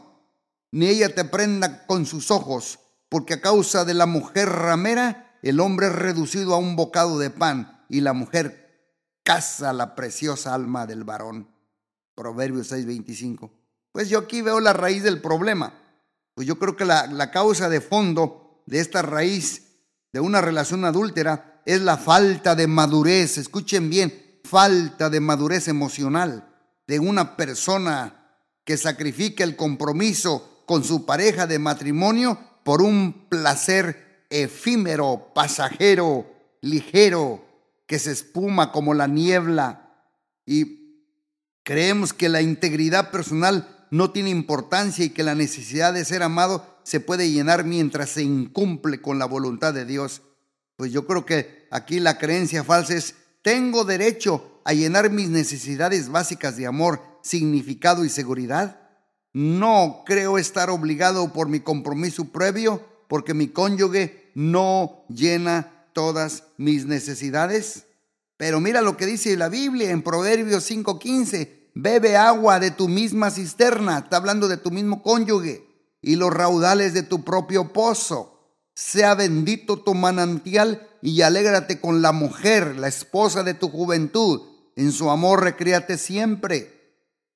ni 0.70 0.86
ella 0.86 1.12
te 1.12 1.24
prenda 1.24 1.84
con 1.88 2.06
sus 2.06 2.30
ojos 2.30 2.78
porque 3.08 3.34
a 3.34 3.40
causa 3.40 3.84
de 3.84 3.94
la 3.94 4.06
mujer 4.06 4.48
ramera, 4.48 5.36
el 5.42 5.58
hombre 5.58 5.88
es 5.88 5.92
reducido 5.96 6.54
a 6.54 6.58
un 6.58 6.76
bocado 6.76 7.18
de 7.18 7.30
pan 7.30 7.84
y 7.88 8.00
la 8.00 8.12
mujer 8.12 8.94
caza 9.24 9.72
la 9.72 9.96
preciosa 9.96 10.54
alma 10.54 10.86
del 10.86 11.02
varón. 11.02 11.48
Proverbios 12.14 12.70
6:25. 12.70 13.50
Pues 13.90 14.08
yo 14.08 14.20
aquí 14.20 14.42
veo 14.42 14.60
la 14.60 14.72
raíz 14.72 15.02
del 15.02 15.20
problema. 15.20 15.74
Pues 16.34 16.46
yo 16.46 16.56
creo 16.60 16.76
que 16.76 16.84
la, 16.84 17.08
la 17.08 17.32
causa 17.32 17.68
de 17.68 17.80
fondo 17.80 18.62
de 18.66 18.78
esta 18.78 19.02
raíz 19.02 19.63
de 20.14 20.20
una 20.20 20.40
relación 20.40 20.84
adúltera 20.84 21.60
es 21.66 21.80
la 21.80 21.96
falta 21.96 22.54
de 22.54 22.68
madurez. 22.68 23.36
Escuchen 23.36 23.90
bien, 23.90 24.38
falta 24.44 25.10
de 25.10 25.18
madurez 25.18 25.66
emocional 25.66 26.54
de 26.86 27.00
una 27.00 27.36
persona 27.36 28.28
que 28.62 28.76
sacrifica 28.76 29.42
el 29.42 29.56
compromiso 29.56 30.62
con 30.66 30.84
su 30.84 31.04
pareja 31.04 31.48
de 31.48 31.58
matrimonio 31.58 32.38
por 32.62 32.80
un 32.80 33.26
placer 33.28 34.26
efímero, 34.30 35.32
pasajero, 35.34 36.30
ligero, 36.60 37.44
que 37.88 37.98
se 37.98 38.12
espuma 38.12 38.70
como 38.70 38.94
la 38.94 39.08
niebla. 39.08 39.96
Y 40.46 41.08
creemos 41.64 42.12
que 42.12 42.28
la 42.28 42.40
integridad 42.40 43.10
personal 43.10 43.86
no 43.90 44.12
tiene 44.12 44.30
importancia 44.30 45.04
y 45.04 45.10
que 45.10 45.24
la 45.24 45.34
necesidad 45.34 45.92
de 45.92 46.04
ser 46.04 46.22
amado 46.22 46.73
se 46.84 47.00
puede 47.00 47.30
llenar 47.30 47.64
mientras 47.64 48.10
se 48.10 48.22
incumple 48.22 49.00
con 49.00 49.18
la 49.18 49.24
voluntad 49.24 49.74
de 49.74 49.84
Dios. 49.84 50.22
Pues 50.76 50.92
yo 50.92 51.06
creo 51.06 51.24
que 51.24 51.66
aquí 51.70 51.98
la 51.98 52.18
creencia 52.18 52.62
falsa 52.62 52.94
es, 52.94 53.14
tengo 53.42 53.84
derecho 53.84 54.60
a 54.64 54.72
llenar 54.72 55.10
mis 55.10 55.28
necesidades 55.28 56.08
básicas 56.08 56.56
de 56.56 56.66
amor, 56.66 57.00
significado 57.22 58.04
y 58.04 58.08
seguridad. 58.08 58.80
No 59.32 60.02
creo 60.06 60.38
estar 60.38 60.70
obligado 60.70 61.32
por 61.32 61.48
mi 61.48 61.60
compromiso 61.60 62.26
previo 62.26 62.82
porque 63.08 63.34
mi 63.34 63.48
cónyuge 63.48 64.30
no 64.34 65.04
llena 65.08 65.88
todas 65.92 66.44
mis 66.56 66.86
necesidades. 66.86 67.86
Pero 68.36 68.60
mira 68.60 68.80
lo 68.80 68.96
que 68.96 69.06
dice 69.06 69.36
la 69.36 69.48
Biblia 69.48 69.90
en 69.90 70.02
Proverbios 70.02 70.64
5:15. 70.64 71.70
Bebe 71.74 72.16
agua 72.16 72.60
de 72.60 72.70
tu 72.70 72.88
misma 72.88 73.30
cisterna, 73.30 73.98
está 73.98 74.16
hablando 74.16 74.46
de 74.46 74.56
tu 74.56 74.70
mismo 74.70 75.02
cónyuge, 75.02 75.66
y 76.04 76.16
los 76.16 76.32
raudales 76.32 76.94
de 76.94 77.02
tu 77.02 77.24
propio 77.24 77.72
pozo. 77.72 78.30
Sea 78.74 79.14
bendito 79.14 79.78
tu 79.78 79.94
manantial 79.94 80.88
y 81.00 81.22
alégrate 81.22 81.80
con 81.80 82.02
la 82.02 82.12
mujer, 82.12 82.76
la 82.76 82.88
esposa 82.88 83.42
de 83.42 83.54
tu 83.54 83.68
juventud. 83.68 84.42
En 84.76 84.92
su 84.92 85.10
amor 85.10 85.42
recréate 85.42 85.98
siempre. 85.98 86.74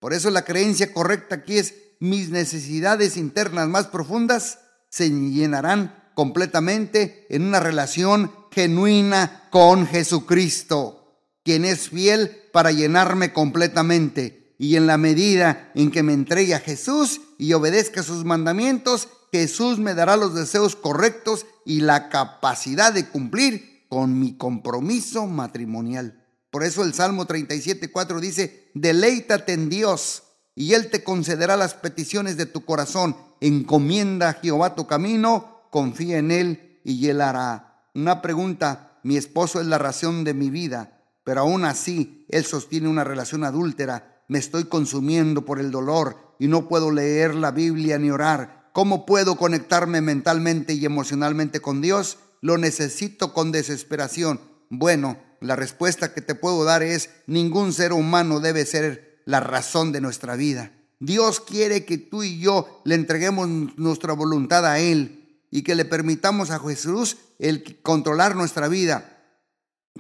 Por 0.01 0.13
eso 0.13 0.31
la 0.31 0.45
creencia 0.45 0.93
correcta 0.93 1.37
aquí 1.37 1.59
es 1.59 1.75
mis 2.01 2.31
necesidades 2.31 3.17
internas 3.17 3.69
más 3.69 3.87
profundas 3.87 4.59
se 4.89 5.11
llenarán 5.11 6.11
completamente 6.15 7.27
en 7.31 7.43
una 7.43 7.61
relación 7.61 8.33
genuina 8.51 9.49
con 9.51 9.87
Jesucristo, 9.87 11.21
quien 11.45 11.65
es 11.65 11.91
fiel 11.91 12.49
para 12.53 12.73
llenarme 12.73 13.33
completamente. 13.33 14.48
Y 14.59 14.77
en 14.77 14.87
la 14.87 14.99
medida 14.99 15.71
en 15.75 15.91
que 15.91 16.03
me 16.03 16.13
entregue 16.13 16.55
a 16.55 16.61
Jesús 16.61 17.21
y 17.39 17.53
obedezca 17.53 18.03
sus 18.03 18.25
mandamientos, 18.25 19.09
Jesús 19.31 19.79
me 19.79 19.95
dará 19.95 20.17
los 20.17 20.35
deseos 20.35 20.75
correctos 20.75 21.47
y 21.65 21.81
la 21.81 22.09
capacidad 22.09 22.93
de 22.93 23.09
cumplir 23.09 23.87
con 23.89 24.19
mi 24.19 24.37
compromiso 24.37 25.27
matrimonial. 25.27 26.25
Por 26.51 26.65
eso 26.65 26.83
el 26.83 26.95
Salmo 26.95 27.27
37.4 27.27 28.21
dice, 28.21 28.71
deleítate 28.75 29.53
en 29.53 29.69
Dios 29.69 30.25
y 30.55 30.75
Él 30.75 30.91
te 30.91 31.05
concederá 31.05 31.57
las 31.57 31.75
peticiones 31.75 32.37
de 32.37 32.47
tu 32.47 32.65
corazón. 32.65 33.17
Encomienda 33.41 34.31
a 34.31 34.33
Jehová 34.35 34.75
tu 34.75 34.87
camino, 34.87 35.69
confía 35.71 36.19
en 36.19 36.31
Él 36.31 36.81
y 36.85 37.09
Él 37.09 37.21
hará. 37.21 37.85
Una 37.95 38.23
pregunta, 38.23 38.99
mi 39.03 39.17
esposo 39.17 39.61
es 39.61 39.67
la 39.67 39.79
razón 39.79 40.25
de 40.25 40.35
mi 40.35 40.51
vida, 40.51 41.03
pero 41.23 41.43
aún 41.43 41.65
así 41.65 42.27
Él 42.29 42.45
sostiene 42.45 42.89
una 42.89 43.05
relación 43.05 43.45
adúltera. 43.45 44.08
Me 44.29 44.39
estoy 44.39 44.65
consumiendo 44.65 45.45
por 45.45 45.59
el 45.59 45.71
dolor 45.71 46.35
y 46.39 46.49
no 46.49 46.69
puedo 46.69 46.91
leer 46.91 47.35
la 47.35 47.51
Biblia 47.51 47.99
ni 47.99 48.11
orar. 48.11 48.71
¿Cómo 48.73 49.07
puedo 49.07 49.37
conectarme 49.37 50.01
mentalmente 50.03 50.75
y 50.75 50.85
emocionalmente 50.85 51.61
con 51.61 51.81
Dios? 51.81 52.19
Lo 52.43 52.59
necesito 52.59 53.33
con 53.33 53.51
desesperación. 53.51 54.41
Bueno, 54.69 55.19
la 55.41 55.57
respuesta 55.57 56.13
que 56.13 56.21
te 56.21 56.35
puedo 56.35 56.65
dar 56.65 56.83
es, 56.83 57.11
ningún 57.27 57.73
ser 57.73 57.93
humano 57.93 58.41
debe 58.41 58.67
ser 58.67 59.23
la 59.25 59.41
razón 59.41 59.93
de 59.93 60.01
nuestra 60.01 60.37
vida. 60.37 60.73
Dios 61.01 61.41
quiere 61.41 61.85
que 61.85 61.97
tú 61.97 62.23
y 62.23 62.39
yo 62.39 62.83
le 62.85 62.97
entreguemos 62.97 63.49
nuestra 63.77 64.13
voluntad 64.13 64.67
a 64.67 64.79
Él 64.79 65.43
y 65.51 65.63
que 65.63 65.75
le 65.75 65.85
permitamos 65.85 66.51
a 66.51 66.59
Jesús 66.59 67.17
el 67.39 67.81
controlar 67.83 68.37
nuestra 68.37 68.69
vida. 68.69 69.25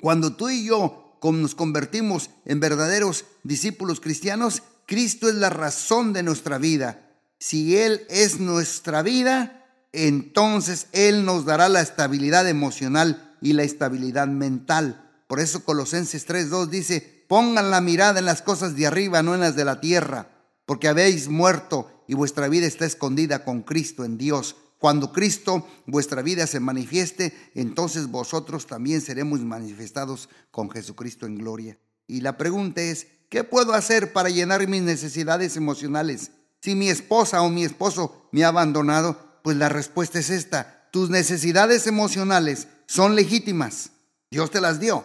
Cuando 0.00 0.36
tú 0.36 0.50
y 0.50 0.64
yo 0.64 1.07
nos 1.22 1.54
convertimos 1.54 2.30
en 2.44 2.60
verdaderos 2.60 3.24
discípulos 3.42 4.00
cristianos, 4.00 4.62
Cristo 4.86 5.28
es 5.28 5.34
la 5.34 5.50
razón 5.50 6.12
de 6.12 6.22
nuestra 6.22 6.58
vida. 6.58 7.10
Si 7.38 7.76
Él 7.76 8.06
es 8.08 8.40
nuestra 8.40 9.02
vida, 9.02 9.66
entonces 9.92 10.86
Él 10.92 11.24
nos 11.24 11.44
dará 11.44 11.68
la 11.68 11.80
estabilidad 11.80 12.48
emocional 12.48 13.36
y 13.40 13.52
la 13.52 13.62
estabilidad 13.62 14.26
mental. 14.28 15.04
Por 15.26 15.40
eso 15.40 15.64
Colosenses 15.64 16.26
3.2 16.26 16.68
dice, 16.68 17.24
pongan 17.28 17.70
la 17.70 17.80
mirada 17.80 18.18
en 18.18 18.24
las 18.24 18.42
cosas 18.42 18.74
de 18.76 18.86
arriba, 18.86 19.22
no 19.22 19.34
en 19.34 19.40
las 19.40 19.56
de 19.56 19.64
la 19.64 19.80
tierra, 19.80 20.30
porque 20.64 20.88
habéis 20.88 21.28
muerto 21.28 21.90
y 22.08 22.14
vuestra 22.14 22.48
vida 22.48 22.66
está 22.66 22.86
escondida 22.86 23.44
con 23.44 23.62
Cristo 23.62 24.04
en 24.04 24.16
Dios. 24.16 24.56
Cuando 24.78 25.12
Cristo, 25.12 25.66
vuestra 25.86 26.22
vida, 26.22 26.46
se 26.46 26.60
manifieste, 26.60 27.34
entonces 27.54 28.08
vosotros 28.08 28.66
también 28.66 29.00
seremos 29.00 29.40
manifestados 29.40 30.28
con 30.50 30.70
Jesucristo 30.70 31.26
en 31.26 31.36
gloria. 31.36 31.78
Y 32.06 32.20
la 32.20 32.36
pregunta 32.36 32.80
es, 32.80 33.06
¿qué 33.28 33.44
puedo 33.44 33.72
hacer 33.74 34.12
para 34.12 34.30
llenar 34.30 34.66
mis 34.66 34.82
necesidades 34.82 35.56
emocionales? 35.56 36.30
Si 36.60 36.74
mi 36.74 36.88
esposa 36.88 37.42
o 37.42 37.50
mi 37.50 37.64
esposo 37.64 38.28
me 38.32 38.44
ha 38.44 38.48
abandonado, 38.48 39.40
pues 39.42 39.56
la 39.56 39.68
respuesta 39.68 40.18
es 40.18 40.30
esta. 40.30 40.88
Tus 40.92 41.10
necesidades 41.10 41.86
emocionales 41.86 42.68
son 42.86 43.16
legítimas. 43.16 43.90
Dios 44.30 44.50
te 44.50 44.60
las 44.60 44.80
dio. 44.80 45.04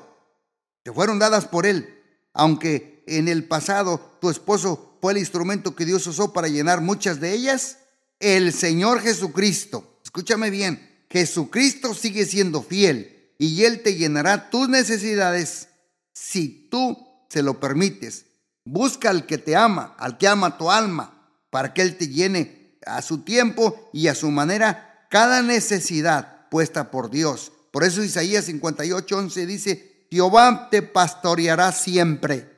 Te 0.84 0.92
fueron 0.92 1.20
dadas 1.20 1.48
por 1.48 1.66
Él 1.66 2.00
aunque 2.34 3.04
en 3.08 3.28
el 3.28 3.46
pasado 3.48 4.18
tu 4.20 4.30
esposo 4.30 4.98
fue 5.02 5.14
el 5.14 5.20
instrumento 5.20 5.76
que 5.76 5.86
Dios 5.86 6.06
usó 6.08 6.34
para 6.34 6.48
llenar 6.48 6.82
muchas 6.82 7.20
de 7.20 7.34
ellas, 7.34 7.78
el 8.24 8.54
Señor 8.54 9.02
Jesucristo, 9.02 10.00
escúchame 10.02 10.50
bien, 10.50 11.06
Jesucristo 11.10 11.94
sigue 11.94 12.26
siendo 12.26 12.64
fiel 12.64 13.34
y 13.38 13.66
Él 13.66 13.84
te 13.84 13.96
llenará 13.96 14.50
tus 14.50 14.70
necesidades 14.70 15.68
si 16.14 16.70
tú 16.70 16.98
se 17.30 17.44
lo 17.44 17.60
permites. 17.60 18.26
Busca 18.64 19.10
al 19.10 19.26
que 19.26 19.38
te 19.38 19.58
ama, 19.58 19.94
al 20.00 20.18
que 20.18 20.30
ama 20.30 20.58
tu 20.58 20.72
alma, 20.72 21.30
para 21.50 21.74
que 21.74 21.82
Él 21.82 21.98
te 21.98 22.08
llene 22.08 22.80
a 22.86 23.02
su 23.02 23.20
tiempo 23.20 23.90
y 23.92 24.08
a 24.08 24.16
su 24.16 24.32
manera 24.32 25.06
cada 25.10 25.42
necesidad 25.42 26.48
puesta 26.50 26.92
por 26.92 27.10
Dios. 27.10 27.52
Por 27.72 27.84
eso 27.84 28.04
Isaías 28.04 28.46
58, 28.46 29.18
11 29.18 29.46
dice, 29.46 30.08
Jehová 30.10 30.70
te 30.72 30.82
pastoreará 30.82 31.74
siempre, 31.74 32.50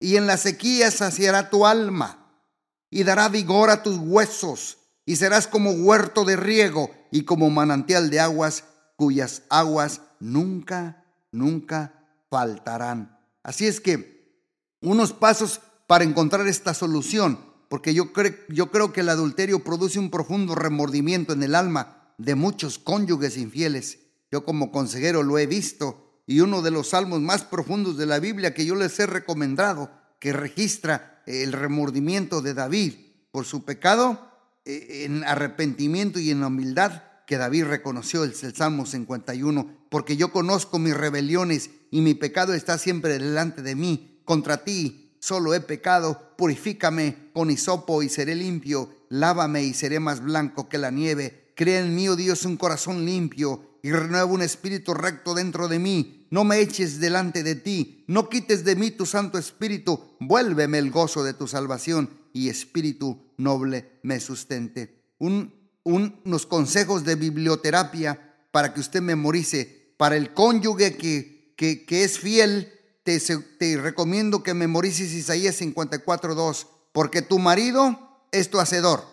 y 0.00 0.16
en 0.16 0.26
la 0.26 0.38
sequía 0.38 0.90
saciará 0.90 1.50
tu 1.50 1.66
alma, 1.66 2.42
y 2.90 3.04
dará 3.04 3.28
vigor 3.28 3.70
a 3.70 3.82
tus 3.82 3.98
huesos, 3.98 4.77
y 5.08 5.16
serás 5.16 5.46
como 5.46 5.70
huerto 5.70 6.26
de 6.26 6.36
riego 6.36 6.90
y 7.10 7.22
como 7.22 7.48
manantial 7.48 8.10
de 8.10 8.20
aguas, 8.20 8.64
cuyas 8.94 9.40
aguas 9.48 10.02
nunca, 10.20 11.02
nunca 11.32 12.04
faltarán. 12.28 13.18
Así 13.42 13.66
es 13.66 13.80
que 13.80 14.44
unos 14.82 15.14
pasos 15.14 15.62
para 15.86 16.04
encontrar 16.04 16.46
esta 16.46 16.74
solución, 16.74 17.40
porque 17.70 17.94
yo, 17.94 18.12
yo 18.50 18.70
creo 18.70 18.92
que 18.92 19.00
el 19.00 19.08
adulterio 19.08 19.64
produce 19.64 19.98
un 19.98 20.10
profundo 20.10 20.54
remordimiento 20.54 21.32
en 21.32 21.42
el 21.42 21.54
alma 21.54 22.12
de 22.18 22.34
muchos 22.34 22.78
cónyuges 22.78 23.38
infieles. 23.38 24.00
Yo 24.30 24.44
como 24.44 24.70
consejero 24.70 25.22
lo 25.22 25.38
he 25.38 25.46
visto 25.46 26.20
y 26.26 26.40
uno 26.40 26.60
de 26.60 26.70
los 26.70 26.90
salmos 26.90 27.22
más 27.22 27.44
profundos 27.44 27.96
de 27.96 28.04
la 28.04 28.18
Biblia 28.18 28.52
que 28.52 28.66
yo 28.66 28.74
les 28.74 29.00
he 29.00 29.06
recomendado, 29.06 29.90
que 30.20 30.34
registra 30.34 31.22
el 31.24 31.54
remordimiento 31.54 32.42
de 32.42 32.52
David 32.52 32.92
por 33.30 33.46
su 33.46 33.64
pecado, 33.64 34.27
en 34.68 35.24
arrepentimiento 35.24 36.18
y 36.20 36.30
en 36.30 36.44
humildad, 36.44 37.02
que 37.26 37.38
David 37.38 37.64
reconoció 37.64 38.24
el, 38.24 38.34
el 38.42 38.54
Salmo 38.54 38.86
51, 38.86 39.86
porque 39.88 40.16
yo 40.16 40.30
conozco 40.30 40.78
mis 40.78 40.96
rebeliones 40.96 41.70
y 41.90 42.00
mi 42.00 42.14
pecado 42.14 42.54
está 42.54 42.78
siempre 42.78 43.14
delante 43.14 43.62
de 43.62 43.74
mí. 43.74 44.20
Contra 44.24 44.64
ti 44.64 45.14
solo 45.20 45.54
he 45.54 45.60
pecado, 45.60 46.34
purifícame 46.36 47.30
con 47.32 47.50
hisopo 47.50 48.02
y 48.02 48.08
seré 48.08 48.34
limpio, 48.34 48.90
lávame 49.08 49.64
y 49.64 49.74
seré 49.74 50.00
más 50.00 50.22
blanco 50.22 50.68
que 50.68 50.78
la 50.78 50.90
nieve. 50.90 51.52
Crea 51.54 51.80
en 51.80 51.94
mí, 51.94 52.08
oh 52.08 52.16
Dios, 52.16 52.44
un 52.44 52.56
corazón 52.56 53.04
limpio 53.04 53.78
y 53.82 53.90
renueva 53.90 54.26
un 54.26 54.42
espíritu 54.42 54.94
recto 54.94 55.34
dentro 55.34 55.68
de 55.68 55.78
mí. 55.78 56.26
No 56.30 56.44
me 56.44 56.60
eches 56.60 57.00
delante 57.00 57.42
de 57.42 57.54
ti, 57.54 58.04
no 58.06 58.28
quites 58.28 58.64
de 58.64 58.76
mí 58.76 58.90
tu 58.90 59.06
Santo 59.06 59.38
Espíritu, 59.38 59.98
vuélveme 60.20 60.76
el 60.76 60.90
gozo 60.90 61.24
de 61.24 61.32
tu 61.32 61.48
salvación 61.48 62.10
y 62.32 62.48
espíritu 62.48 63.32
noble 63.36 64.00
me 64.02 64.20
sustente. 64.20 65.02
Un, 65.18 65.54
unos 65.84 66.46
consejos 66.46 67.04
de 67.04 67.14
biblioterapia 67.14 68.36
para 68.50 68.72
que 68.72 68.80
usted 68.80 69.02
memorice. 69.02 69.94
Para 69.96 70.16
el 70.16 70.32
cónyuge 70.32 70.96
que, 70.96 71.54
que, 71.56 71.84
que 71.84 72.04
es 72.04 72.18
fiel, 72.18 72.72
te, 73.02 73.18
te 73.20 73.76
recomiendo 73.76 74.42
que 74.42 74.54
memorices 74.54 75.12
Isaías 75.12 75.60
54.2, 75.60 76.66
porque 76.92 77.22
tu 77.22 77.38
marido 77.38 78.26
es 78.30 78.50
tu 78.50 78.60
hacedor. 78.60 79.04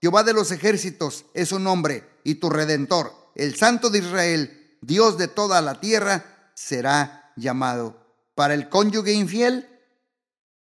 Jehová 0.00 0.22
de 0.22 0.34
los 0.34 0.52
ejércitos 0.52 1.24
es 1.34 1.48
su 1.48 1.58
nombre 1.58 2.04
y 2.24 2.34
tu 2.34 2.50
redentor 2.50 3.24
el 3.34 3.56
Santo 3.56 3.90
de 3.90 3.98
Israel, 3.98 4.76
Dios 4.80 5.18
de 5.18 5.28
toda 5.28 5.60
la 5.60 5.80
tierra, 5.80 6.50
será 6.54 7.32
llamado. 7.36 8.00
Para 8.34 8.54
el 8.54 8.68
cónyuge 8.68 9.12
infiel, 9.12 9.68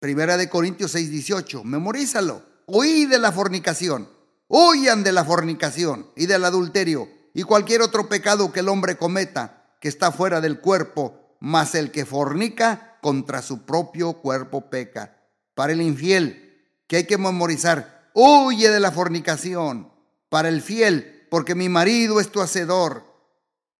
Primera 0.05 0.37
de 0.37 0.51
Corintios 0.51 0.91
6, 0.91 1.09
18, 1.09 1.65
memorízalo. 1.65 2.43
Huí 2.67 3.07
de 3.07 3.19
la 3.19 3.33
fornicación, 3.33 4.07
huyan 4.49 5.03
de 5.03 5.13
la 5.13 5.25
fornicación 5.25 6.11
y 6.15 6.27
del 6.27 6.45
adulterio 6.45 7.09
y 7.33 7.43
cualquier 7.45 7.81
otro 7.81 8.07
pecado 8.07 8.53
que 8.53 8.61
el 8.61 8.69
hombre 8.69 8.99
cometa 8.99 9.75
que 9.81 9.89
está 9.89 10.13
fuera 10.13 10.43
del 10.43 10.61
cuerpo, 10.61 11.39
mas 11.41 11.75
el 11.75 11.91
que 11.91 12.05
fornica 12.05 12.99
contra 13.01 13.41
su 13.41 13.65
propio 13.65 14.21
cuerpo 14.21 14.69
peca. 14.69 15.17
Para 15.55 15.73
el 15.73 15.81
infiel, 15.81 16.69
que 16.87 16.97
hay 16.97 17.05
que 17.07 17.17
memorizar, 17.17 18.11
huye 18.13 18.69
de 18.69 18.81
la 18.81 18.93
fornicación. 18.93 19.91
Para 20.29 20.51
el 20.51 20.61
fiel, 20.61 21.27
porque 21.31 21.55
mi 21.55 21.71
marido 21.71 22.21
es 22.21 22.31
tu 22.31 22.43
hacedor. 22.43 23.07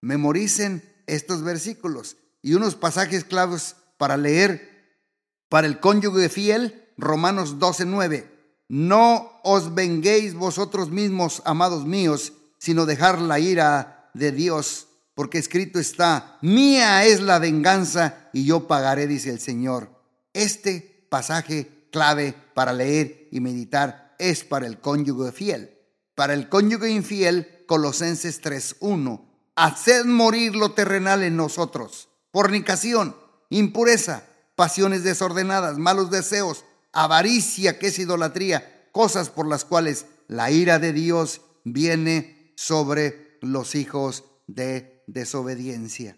Memoricen 0.01 0.81
estos 1.05 1.43
versículos 1.43 2.17
y 2.41 2.55
unos 2.55 2.73
pasajes 2.73 3.25
claves 3.25 3.75
para 3.99 4.17
leer. 4.17 4.74
Para 5.49 5.67
el 5.67 5.79
cónyuge 5.79 6.29
fiel, 6.29 6.91
Romanos 6.97 7.59
12:9. 7.59 8.31
No 8.67 9.39
os 9.43 9.75
venguéis 9.75 10.33
vosotros 10.33 10.89
mismos, 10.89 11.41
amados 11.45 11.85
míos, 11.85 12.33
sino 12.57 12.85
dejar 12.85 13.21
la 13.21 13.39
ira 13.39 14.09
de 14.13 14.31
Dios 14.31 14.87
porque 15.15 15.37
escrito 15.37 15.79
está, 15.79 16.37
mía 16.41 17.05
es 17.05 17.21
la 17.21 17.39
venganza 17.39 18.29
y 18.33 18.43
yo 18.43 18.67
pagaré, 18.67 19.07
dice 19.07 19.29
el 19.29 19.39
Señor. 19.39 19.89
Este 20.33 21.07
pasaje 21.09 21.87
clave 21.89 22.35
para 22.53 22.73
leer 22.73 23.29
y 23.31 23.39
meditar 23.39 24.13
es 24.19 24.43
para 24.43 24.67
el 24.67 24.79
cónyuge 24.79 25.31
fiel. 25.31 25.71
Para 26.15 26.33
el 26.33 26.49
cónyuge 26.49 26.89
infiel, 26.89 27.63
Colosenses 27.65 28.41
3.1, 28.41 29.25
haced 29.55 30.05
morir 30.05 30.55
lo 30.55 30.73
terrenal 30.73 31.23
en 31.23 31.37
nosotros, 31.37 32.09
fornicación, 32.31 33.15
impureza, 33.49 34.23
pasiones 34.55 35.03
desordenadas, 35.03 35.77
malos 35.77 36.09
deseos, 36.11 36.65
avaricia, 36.91 37.77
que 37.77 37.87
es 37.87 37.99
idolatría, 37.99 38.89
cosas 38.91 39.29
por 39.29 39.47
las 39.47 39.65
cuales 39.65 40.05
la 40.27 40.51
ira 40.51 40.79
de 40.79 40.93
Dios 40.93 41.41
viene 41.63 42.53
sobre 42.55 43.37
los 43.41 43.75
hijos 43.75 44.23
de 44.47 45.03
desobediencia. 45.07 46.17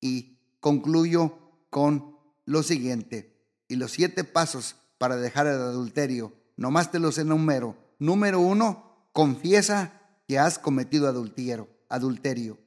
Y 0.00 0.38
concluyo 0.60 1.38
con 1.70 2.16
lo 2.46 2.62
siguiente. 2.62 3.36
Y 3.68 3.76
los 3.76 3.92
siete 3.92 4.24
pasos 4.24 4.76
para 4.98 5.16
dejar 5.16 5.46
el 5.46 5.54
adulterio, 5.54 6.32
nomás 6.56 6.90
te 6.90 6.98
los 6.98 7.18
enumero. 7.18 7.76
Número 7.98 8.40
uno, 8.40 9.08
confiesa 9.12 10.00
que 10.26 10.38
has 10.38 10.58
cometido 10.58 11.08
adulterio, 11.08 11.68
adulterio. 11.88 12.58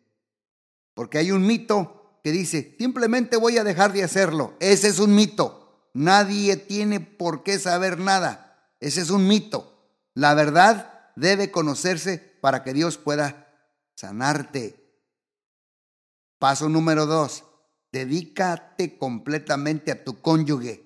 Porque 0.94 1.18
hay 1.18 1.32
un 1.32 1.46
mito 1.46 1.97
que 2.28 2.34
dice, 2.34 2.76
simplemente 2.78 3.38
voy 3.38 3.58
a 3.58 3.64
dejar 3.64 3.94
de 3.94 4.04
hacerlo. 4.04 4.54
Ese 4.60 4.90
es 4.90 5.00
un 5.00 5.16
mito. 5.16 5.90
Nadie 5.94 6.58
tiene 6.58 7.00
por 7.00 7.42
qué 7.42 7.58
saber 7.58 8.00
nada. 8.00 8.74
Ese 8.82 9.00
es 9.00 9.12
un 9.12 9.26
mito. 9.26 9.96
La 10.14 10.34
verdad 10.34 11.10
debe 11.16 11.52
conocerse 11.52 12.18
para 12.42 12.66
que 12.66 12.74
Dios 12.74 12.98
pueda 12.98 13.48
sanarte. 13.96 14.76
Paso 16.38 16.68
número 16.68 17.06
dos, 17.06 17.46
dedícate 17.94 18.98
completamente 18.98 19.94
a 19.94 20.04
tu 20.04 20.20
cónyuge. 20.22 20.84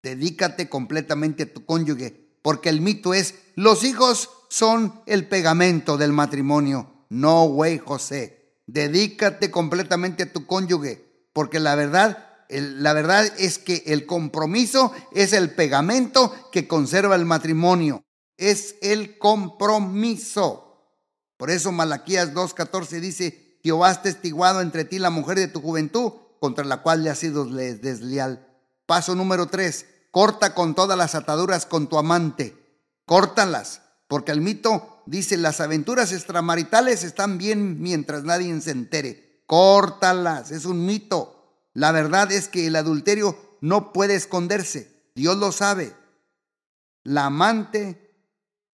Dedícate 0.00 0.68
completamente 0.68 1.42
a 1.42 1.52
tu 1.52 1.66
cónyuge, 1.66 2.38
porque 2.40 2.68
el 2.68 2.82
mito 2.82 3.14
es, 3.14 3.34
los 3.56 3.82
hijos 3.82 4.30
son 4.48 5.02
el 5.06 5.26
pegamento 5.26 5.96
del 5.96 6.12
matrimonio. 6.12 7.04
No, 7.08 7.48
güey, 7.48 7.78
José. 7.78 8.37
Dedícate 8.68 9.50
completamente 9.50 10.24
a 10.24 10.32
tu 10.32 10.46
cónyuge, 10.46 11.02
porque 11.32 11.58
la 11.58 11.74
verdad, 11.74 12.28
la 12.50 12.92
verdad 12.92 13.24
es 13.38 13.58
que 13.58 13.82
el 13.86 14.04
compromiso 14.04 14.92
es 15.12 15.32
el 15.32 15.54
pegamento 15.54 16.34
que 16.52 16.68
conserva 16.68 17.16
el 17.16 17.24
matrimonio. 17.24 18.04
Es 18.36 18.76
el 18.82 19.16
compromiso. 19.16 20.92
Por 21.38 21.48
eso 21.48 21.72
Malaquías 21.72 22.34
2.14 22.34 23.00
dice, 23.00 23.58
Jehová 23.62 23.88
has 23.88 24.02
testiguado 24.02 24.60
entre 24.60 24.84
ti 24.84 24.98
la 24.98 25.08
mujer 25.08 25.38
de 25.38 25.48
tu 25.48 25.62
juventud, 25.62 26.12
contra 26.38 26.66
la 26.66 26.82
cual 26.82 27.02
le 27.02 27.08
has 27.08 27.18
sido 27.18 27.46
desleal. 27.46 28.46
Paso 28.84 29.14
número 29.14 29.46
tres, 29.46 29.86
corta 30.10 30.54
con 30.54 30.74
todas 30.74 30.98
las 30.98 31.14
ataduras 31.14 31.64
con 31.64 31.88
tu 31.88 31.96
amante. 31.96 32.54
Córtalas, 33.06 33.80
porque 34.08 34.32
el 34.32 34.42
mito 34.42 34.97
dice, 35.10 35.36
las 35.36 35.60
aventuras 35.60 36.12
extramaritales 36.12 37.04
están 37.04 37.38
bien 37.38 37.80
mientras 37.80 38.24
nadie 38.24 38.60
se 38.60 38.70
entere. 38.70 39.42
Córtalas, 39.46 40.50
es 40.50 40.64
un 40.64 40.84
mito. 40.84 41.62
La 41.74 41.92
verdad 41.92 42.30
es 42.32 42.48
que 42.48 42.66
el 42.66 42.76
adulterio 42.76 43.36
no 43.60 43.92
puede 43.92 44.14
esconderse. 44.14 45.10
Dios 45.14 45.36
lo 45.36 45.52
sabe. 45.52 45.94
La 47.04 47.26
amante 47.26 48.14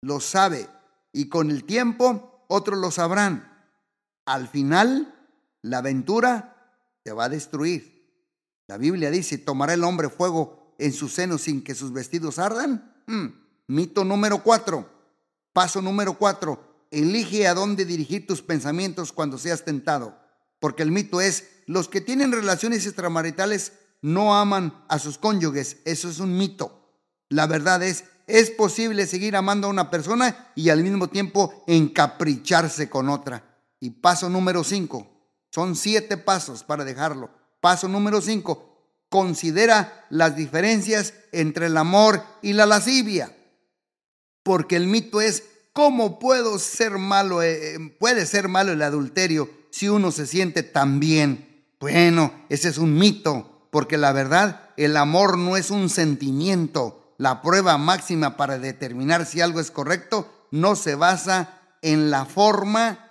lo 0.01 0.19
sabe. 0.19 0.67
Y 1.11 1.29
con 1.29 1.49
el 1.51 1.63
tiempo 1.63 2.45
otros 2.47 2.79
lo 2.79 2.91
sabrán 2.91 3.49
al 4.29 4.47
final 4.47 5.11
la 5.63 5.79
aventura 5.79 6.77
te 7.03 7.11
va 7.11 7.25
a 7.25 7.29
destruir. 7.29 7.99
La 8.67 8.77
Biblia 8.77 9.09
dice, 9.09 9.39
¿tomará 9.39 9.73
el 9.73 9.83
hombre 9.83 10.09
fuego 10.09 10.75
en 10.77 10.93
su 10.93 11.09
seno 11.09 11.39
sin 11.39 11.63
que 11.63 11.73
sus 11.73 11.91
vestidos 11.91 12.37
ardan? 12.37 13.03
Mm. 13.07 13.25
Mito 13.67 14.05
número 14.05 14.43
cuatro. 14.43 14.87
Paso 15.53 15.81
número 15.81 16.17
cuatro. 16.17 16.87
Elige 16.91 17.47
a 17.47 17.53
dónde 17.53 17.85
dirigir 17.85 18.25
tus 18.25 18.41
pensamientos 18.41 19.11
cuando 19.11 19.37
seas 19.37 19.63
tentado. 19.63 20.17
Porque 20.59 20.83
el 20.83 20.91
mito 20.91 21.21
es, 21.21 21.45
los 21.65 21.87
que 21.87 22.01
tienen 22.01 22.31
relaciones 22.31 22.85
extramaritales 22.85 23.73
no 24.01 24.35
aman 24.35 24.83
a 24.87 24.99
sus 24.99 25.17
cónyuges. 25.17 25.77
Eso 25.85 26.09
es 26.09 26.19
un 26.19 26.37
mito. 26.37 26.93
La 27.29 27.47
verdad 27.47 27.83
es, 27.83 28.05
es 28.27 28.51
posible 28.51 29.07
seguir 29.07 29.35
amando 29.35 29.67
a 29.67 29.71
una 29.71 29.89
persona 29.89 30.51
y 30.55 30.69
al 30.69 30.83
mismo 30.83 31.07
tiempo 31.07 31.63
encapricharse 31.67 32.89
con 32.89 33.09
otra. 33.09 33.57
Y 33.79 33.91
paso 33.91 34.29
número 34.29 34.63
cinco, 34.63 35.07
son 35.51 35.75
siete 35.75 36.17
pasos 36.17 36.63
para 36.63 36.83
dejarlo. 36.83 37.29
Paso 37.61 37.87
número 37.87 38.21
cinco, 38.21 38.69
considera 39.09 40.05
las 40.09 40.35
diferencias 40.35 41.13
entre 41.31 41.67
el 41.67 41.77
amor 41.77 42.23
y 42.41 42.53
la 42.53 42.65
lascivia. 42.65 43.35
Porque 44.43 44.75
el 44.75 44.87
mito 44.87 45.21
es, 45.21 45.43
¿cómo 45.73 46.19
puedo 46.19 46.59
ser 46.59 46.97
malo, 46.97 47.41
eh, 47.41 47.75
eh, 47.75 47.95
puede 47.99 48.25
ser 48.25 48.47
malo 48.47 48.71
el 48.71 48.81
adulterio 48.81 49.49
si 49.71 49.89
uno 49.89 50.11
se 50.11 50.25
siente 50.25 50.63
tan 50.63 50.99
bien? 50.99 51.65
Bueno, 51.79 52.33
ese 52.49 52.69
es 52.69 52.77
un 52.77 52.97
mito, 52.97 53.67
porque 53.71 53.97
la 53.97 54.11
verdad, 54.11 54.69
el 54.77 54.97
amor 54.97 55.37
no 55.37 55.57
es 55.57 55.71
un 55.71 55.89
sentimiento. 55.89 57.13
La 57.17 57.41
prueba 57.41 57.77
máxima 57.77 58.37
para 58.37 58.59
determinar 58.59 59.25
si 59.25 59.41
algo 59.41 59.59
es 59.59 59.71
correcto 59.71 60.47
no 60.51 60.75
se 60.75 60.95
basa 60.95 61.59
en 61.81 62.09
la 62.09 62.25
forma 62.25 63.09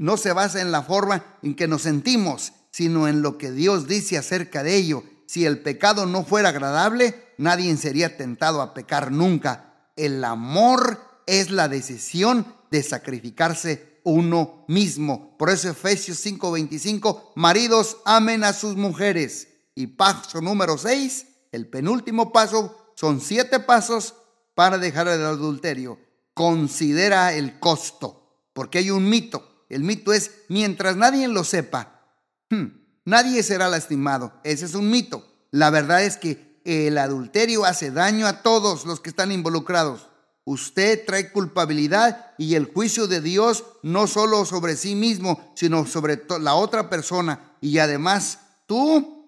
no 0.00 0.16
se 0.16 0.32
basa 0.32 0.62
en 0.62 0.72
la 0.72 0.80
forma 0.80 1.22
en 1.42 1.54
que 1.54 1.68
nos 1.68 1.82
sentimos, 1.82 2.54
sino 2.70 3.06
en 3.06 3.20
lo 3.20 3.36
que 3.36 3.52
Dios 3.52 3.86
dice 3.86 4.16
acerca 4.16 4.62
de 4.62 4.74
ello. 4.74 5.04
Si 5.26 5.44
el 5.44 5.58
pecado 5.58 6.06
no 6.06 6.24
fuera 6.24 6.48
agradable, 6.48 7.22
nadie 7.36 7.76
sería 7.76 8.16
tentado 8.16 8.62
a 8.62 8.72
pecar 8.72 9.12
nunca. 9.12 9.69
El 10.04 10.24
amor 10.24 11.00
es 11.26 11.50
la 11.50 11.68
decisión 11.68 12.46
de 12.70 12.82
sacrificarse 12.82 14.00
uno 14.04 14.64
mismo. 14.68 15.36
Por 15.36 15.50
eso 15.50 15.68
Efesios 15.68 16.18
5:25, 16.24 17.32
maridos 17.36 17.98
amen 18.04 18.44
a 18.44 18.52
sus 18.52 18.76
mujeres. 18.76 19.48
Y 19.74 19.86
paso 19.88 20.40
número 20.40 20.78
6, 20.78 21.26
el 21.52 21.68
penúltimo 21.68 22.32
paso, 22.32 22.92
son 22.94 23.20
siete 23.20 23.60
pasos 23.60 24.14
para 24.54 24.78
dejar 24.78 25.08
el 25.08 25.24
adulterio. 25.24 25.98
Considera 26.34 27.32
el 27.34 27.58
costo, 27.58 28.48
porque 28.52 28.78
hay 28.78 28.90
un 28.90 29.08
mito 29.08 29.50
el 29.70 29.84
mito 29.84 30.12
es, 30.12 30.32
mientras 30.48 30.96
nadie 30.96 31.28
lo 31.28 31.44
sepa, 31.44 32.02
hmm, 32.50 32.66
nadie 33.04 33.42
será 33.42 33.68
lastimado. 33.68 34.32
Ese 34.42 34.66
es 34.66 34.74
un 34.74 34.90
mito. 34.90 35.24
La 35.52 35.70
verdad 35.70 36.02
es 36.02 36.16
que 36.16 36.49
el 36.64 36.98
adulterio 36.98 37.64
hace 37.64 37.90
daño 37.90 38.26
a 38.26 38.42
todos 38.42 38.84
los 38.84 39.00
que 39.00 39.10
están 39.10 39.32
involucrados. 39.32 40.08
Usted 40.44 41.04
trae 41.06 41.30
culpabilidad 41.30 42.32
y 42.38 42.54
el 42.54 42.64
juicio 42.64 43.06
de 43.06 43.20
Dios 43.20 43.64
no 43.82 44.06
solo 44.06 44.44
sobre 44.44 44.76
sí 44.76 44.94
mismo, 44.94 45.52
sino 45.54 45.86
sobre 45.86 46.22
la 46.40 46.54
otra 46.54 46.90
persona. 46.90 47.56
Y 47.60 47.78
además 47.78 48.40
tú 48.66 49.26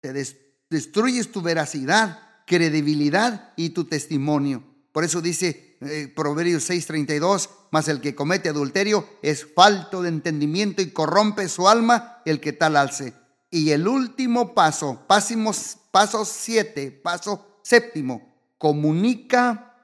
te 0.00 0.12
destruyes 0.68 1.32
tu 1.32 1.42
veracidad, 1.42 2.20
credibilidad 2.46 3.52
y 3.56 3.70
tu 3.70 3.84
testimonio. 3.84 4.62
Por 4.92 5.04
eso 5.04 5.20
dice 5.20 5.76
eh, 5.80 6.12
Proverbios 6.14 6.70
6:32, 6.70 7.50
mas 7.70 7.88
el 7.88 8.00
que 8.00 8.14
comete 8.14 8.48
adulterio 8.48 9.06
es 9.22 9.46
falto 9.54 10.02
de 10.02 10.08
entendimiento 10.08 10.82
y 10.82 10.90
corrompe 10.90 11.48
su 11.48 11.68
alma 11.68 12.22
el 12.24 12.40
que 12.40 12.52
tal 12.52 12.76
alce. 12.76 13.14
Y 13.50 13.70
el 13.70 13.86
último 13.86 14.54
paso, 14.54 15.04
pasimos, 15.06 15.78
paso 15.96 16.26
7, 16.26 16.90
paso 16.90 17.60
séptimo, 17.62 18.52
comunica, 18.58 19.74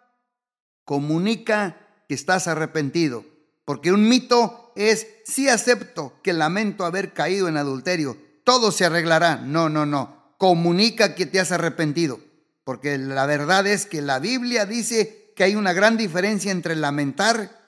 comunica 0.84 1.88
que 2.06 2.14
estás 2.14 2.48
arrepentido. 2.48 3.24
Porque 3.64 3.92
un 3.92 4.06
mito 4.06 4.74
es, 4.76 5.06
si 5.24 5.48
acepto 5.48 6.20
que 6.22 6.34
lamento 6.34 6.84
haber 6.84 7.14
caído 7.14 7.48
en 7.48 7.56
adulterio, 7.56 8.18
todo 8.44 8.72
se 8.72 8.84
arreglará. 8.84 9.36
No, 9.36 9.70
no, 9.70 9.86
no. 9.86 10.34
Comunica 10.36 11.14
que 11.14 11.24
te 11.24 11.40
has 11.40 11.50
arrepentido. 11.50 12.20
Porque 12.62 12.98
la 12.98 13.24
verdad 13.24 13.66
es 13.66 13.86
que 13.86 14.02
la 14.02 14.18
Biblia 14.18 14.66
dice 14.66 15.32
que 15.34 15.44
hay 15.44 15.54
una 15.54 15.72
gran 15.72 15.96
diferencia 15.96 16.52
entre 16.52 16.76
lamentar 16.76 17.58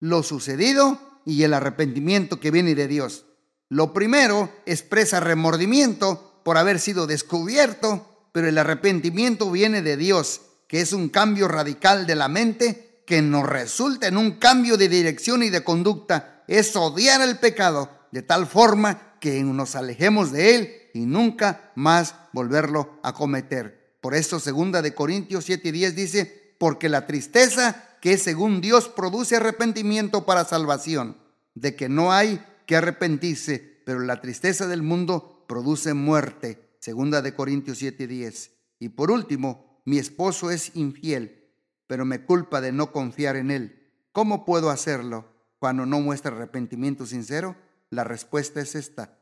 lo 0.00 0.22
sucedido 0.22 1.00
y 1.24 1.44
el 1.44 1.54
arrepentimiento 1.54 2.40
que 2.40 2.50
viene 2.50 2.74
de 2.74 2.88
Dios. 2.88 3.24
Lo 3.70 3.94
primero 3.94 4.52
expresa 4.66 5.18
remordimiento 5.18 6.29
por 6.42 6.56
haber 6.56 6.78
sido 6.78 7.06
descubierto, 7.06 8.28
pero 8.32 8.48
el 8.48 8.58
arrepentimiento 8.58 9.50
viene 9.50 9.82
de 9.82 9.96
Dios, 9.96 10.42
que 10.66 10.80
es 10.80 10.92
un 10.92 11.08
cambio 11.08 11.48
radical 11.48 12.06
de 12.06 12.14
la 12.14 12.28
mente 12.28 13.02
que 13.06 13.22
nos 13.22 13.48
resulta 13.48 14.06
en 14.06 14.16
un 14.16 14.32
cambio 14.32 14.76
de 14.76 14.88
dirección 14.88 15.42
y 15.42 15.50
de 15.50 15.64
conducta. 15.64 16.44
Es 16.46 16.76
odiar 16.76 17.20
el 17.20 17.38
pecado 17.38 17.90
de 18.12 18.22
tal 18.22 18.46
forma 18.46 19.16
que 19.20 19.42
nos 19.42 19.74
alejemos 19.74 20.32
de 20.32 20.54
él 20.54 20.76
y 20.94 21.06
nunca 21.06 21.72
más 21.74 22.14
volverlo 22.32 22.98
a 23.02 23.12
cometer. 23.12 23.96
Por 24.00 24.14
eso 24.14 24.40
segunda 24.40 24.80
de 24.82 24.94
Corintios 24.94 25.44
7 25.44 25.68
y 25.68 25.72
10 25.72 25.96
dice, 25.96 26.54
porque 26.58 26.88
la 26.88 27.06
tristeza 27.06 27.84
que 28.00 28.16
según 28.16 28.60
Dios 28.60 28.88
produce 28.88 29.36
arrepentimiento 29.36 30.24
para 30.24 30.44
salvación, 30.44 31.18
de 31.54 31.74
que 31.74 31.88
no 31.88 32.12
hay 32.12 32.40
que 32.66 32.76
arrepentirse, 32.76 33.82
pero 33.84 34.00
la 34.00 34.20
tristeza 34.20 34.66
del 34.66 34.82
mundo 34.82 35.39
produce 35.50 35.94
muerte. 35.94 36.76
Segunda 36.78 37.22
de 37.22 37.34
Corintios 37.34 37.78
7 37.78 38.04
y 38.04 38.06
10. 38.06 38.52
Y 38.78 38.90
por 38.90 39.10
último, 39.10 39.82
mi 39.84 39.98
esposo 39.98 40.52
es 40.52 40.76
infiel, 40.76 41.50
pero 41.88 42.04
me 42.04 42.24
culpa 42.24 42.60
de 42.60 42.70
no 42.70 42.92
confiar 42.92 43.34
en 43.34 43.50
él. 43.50 43.90
¿Cómo 44.12 44.44
puedo 44.44 44.70
hacerlo 44.70 45.26
cuando 45.58 45.86
no 45.86 45.98
muestra 45.98 46.30
arrepentimiento 46.30 47.04
sincero? 47.04 47.56
La 47.90 48.04
respuesta 48.04 48.60
es 48.60 48.76
esta. 48.76 49.18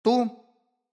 Tú 0.00 0.42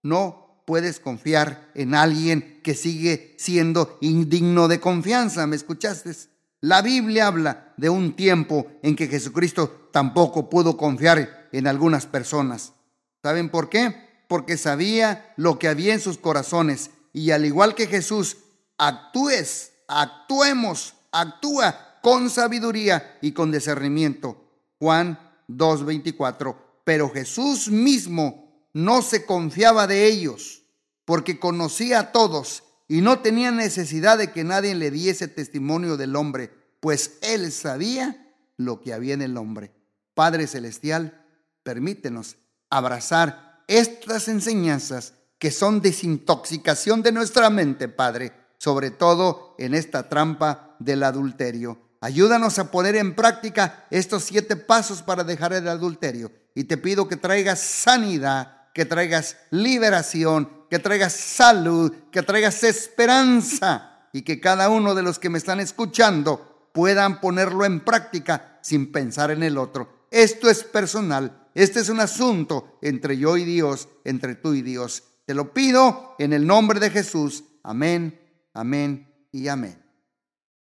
no 0.02 0.62
puedes 0.66 1.00
confiar 1.00 1.70
en 1.74 1.94
alguien 1.94 2.60
que 2.62 2.74
sigue 2.74 3.34
siendo 3.38 3.96
indigno 4.02 4.68
de 4.68 4.78
confianza. 4.78 5.46
¿Me 5.46 5.56
escuchaste? 5.56 6.12
La 6.60 6.82
Biblia 6.82 7.28
habla 7.28 7.72
de 7.78 7.88
un 7.88 8.14
tiempo 8.14 8.66
en 8.82 8.94
que 8.94 9.08
Jesucristo 9.08 9.88
tampoco 9.90 10.50
pudo 10.50 10.76
confiar 10.76 11.48
en 11.50 11.66
algunas 11.66 12.04
personas. 12.04 12.74
¿Saben 13.22 13.48
por 13.48 13.70
qué? 13.70 14.05
Porque 14.28 14.56
sabía 14.56 15.32
lo 15.36 15.58
que 15.58 15.68
había 15.68 15.94
en 15.94 16.00
sus 16.00 16.18
corazones. 16.18 16.90
Y 17.12 17.30
al 17.30 17.44
igual 17.44 17.74
que 17.74 17.86
Jesús, 17.86 18.36
actúes, 18.78 19.72
actuemos, 19.88 20.94
actúa 21.12 21.98
con 22.02 22.30
sabiduría 22.30 23.18
y 23.22 23.32
con 23.32 23.50
discernimiento. 23.50 24.36
Juan 24.78 25.18
2.24 25.48 26.66
pero 26.86 27.10
Jesús 27.10 27.68
mismo 27.68 28.68
no 28.72 29.02
se 29.02 29.26
confiaba 29.26 29.88
de 29.88 30.06
ellos, 30.06 30.62
porque 31.04 31.40
conocía 31.40 31.98
a 31.98 32.12
todos 32.12 32.62
y 32.86 33.00
no 33.00 33.18
tenía 33.18 33.50
necesidad 33.50 34.16
de 34.18 34.30
que 34.30 34.44
nadie 34.44 34.72
le 34.76 34.92
diese 34.92 35.26
testimonio 35.26 35.96
del 35.96 36.14
hombre, 36.14 36.52
pues 36.78 37.18
él 37.22 37.50
sabía 37.50 38.32
lo 38.56 38.80
que 38.80 38.94
había 38.94 39.14
en 39.14 39.22
el 39.22 39.36
hombre. 39.36 39.72
Padre 40.14 40.46
Celestial, 40.46 41.26
permítenos 41.64 42.36
abrazar 42.70 43.45
estas 43.66 44.28
enseñanzas 44.28 45.14
que 45.38 45.50
son 45.50 45.80
desintoxicación 45.80 47.02
de 47.02 47.12
nuestra 47.12 47.50
mente, 47.50 47.88
Padre, 47.88 48.32
sobre 48.58 48.90
todo 48.90 49.54
en 49.58 49.74
esta 49.74 50.08
trampa 50.08 50.76
del 50.78 51.02
adulterio. 51.02 51.78
Ayúdanos 52.00 52.58
a 52.58 52.70
poner 52.70 52.96
en 52.96 53.14
práctica 53.14 53.86
estos 53.90 54.24
siete 54.24 54.56
pasos 54.56 55.02
para 55.02 55.24
dejar 55.24 55.52
el 55.52 55.68
adulterio 55.68 56.30
y 56.54 56.64
te 56.64 56.76
pido 56.76 57.08
que 57.08 57.16
traigas 57.16 57.60
sanidad, 57.60 58.70
que 58.72 58.84
traigas 58.84 59.36
liberación, 59.50 60.66
que 60.70 60.78
traigas 60.78 61.12
salud, 61.12 61.92
que 62.10 62.22
traigas 62.22 62.62
esperanza 62.64 64.08
y 64.12 64.22
que 64.22 64.40
cada 64.40 64.68
uno 64.68 64.94
de 64.94 65.02
los 65.02 65.18
que 65.18 65.30
me 65.30 65.38
están 65.38 65.60
escuchando 65.60 66.70
puedan 66.72 67.20
ponerlo 67.20 67.64
en 67.64 67.80
práctica 67.80 68.58
sin 68.62 68.92
pensar 68.92 69.30
en 69.30 69.42
el 69.42 69.58
otro. 69.58 70.06
Esto 70.10 70.48
es 70.50 70.62
personal, 70.64 71.45
este 71.56 71.80
es 71.80 71.88
un 71.88 72.00
asunto 72.00 72.78
entre 72.82 73.16
yo 73.16 73.38
y 73.38 73.44
Dios, 73.44 73.88
entre 74.04 74.34
tú 74.34 74.52
y 74.52 74.60
Dios. 74.60 75.04
Te 75.24 75.32
lo 75.32 75.54
pido 75.54 76.14
en 76.18 76.34
el 76.34 76.46
nombre 76.46 76.78
de 76.80 76.90
Jesús. 76.90 77.44
Amén, 77.62 78.20
amén 78.52 79.08
y 79.32 79.48
amén. 79.48 79.85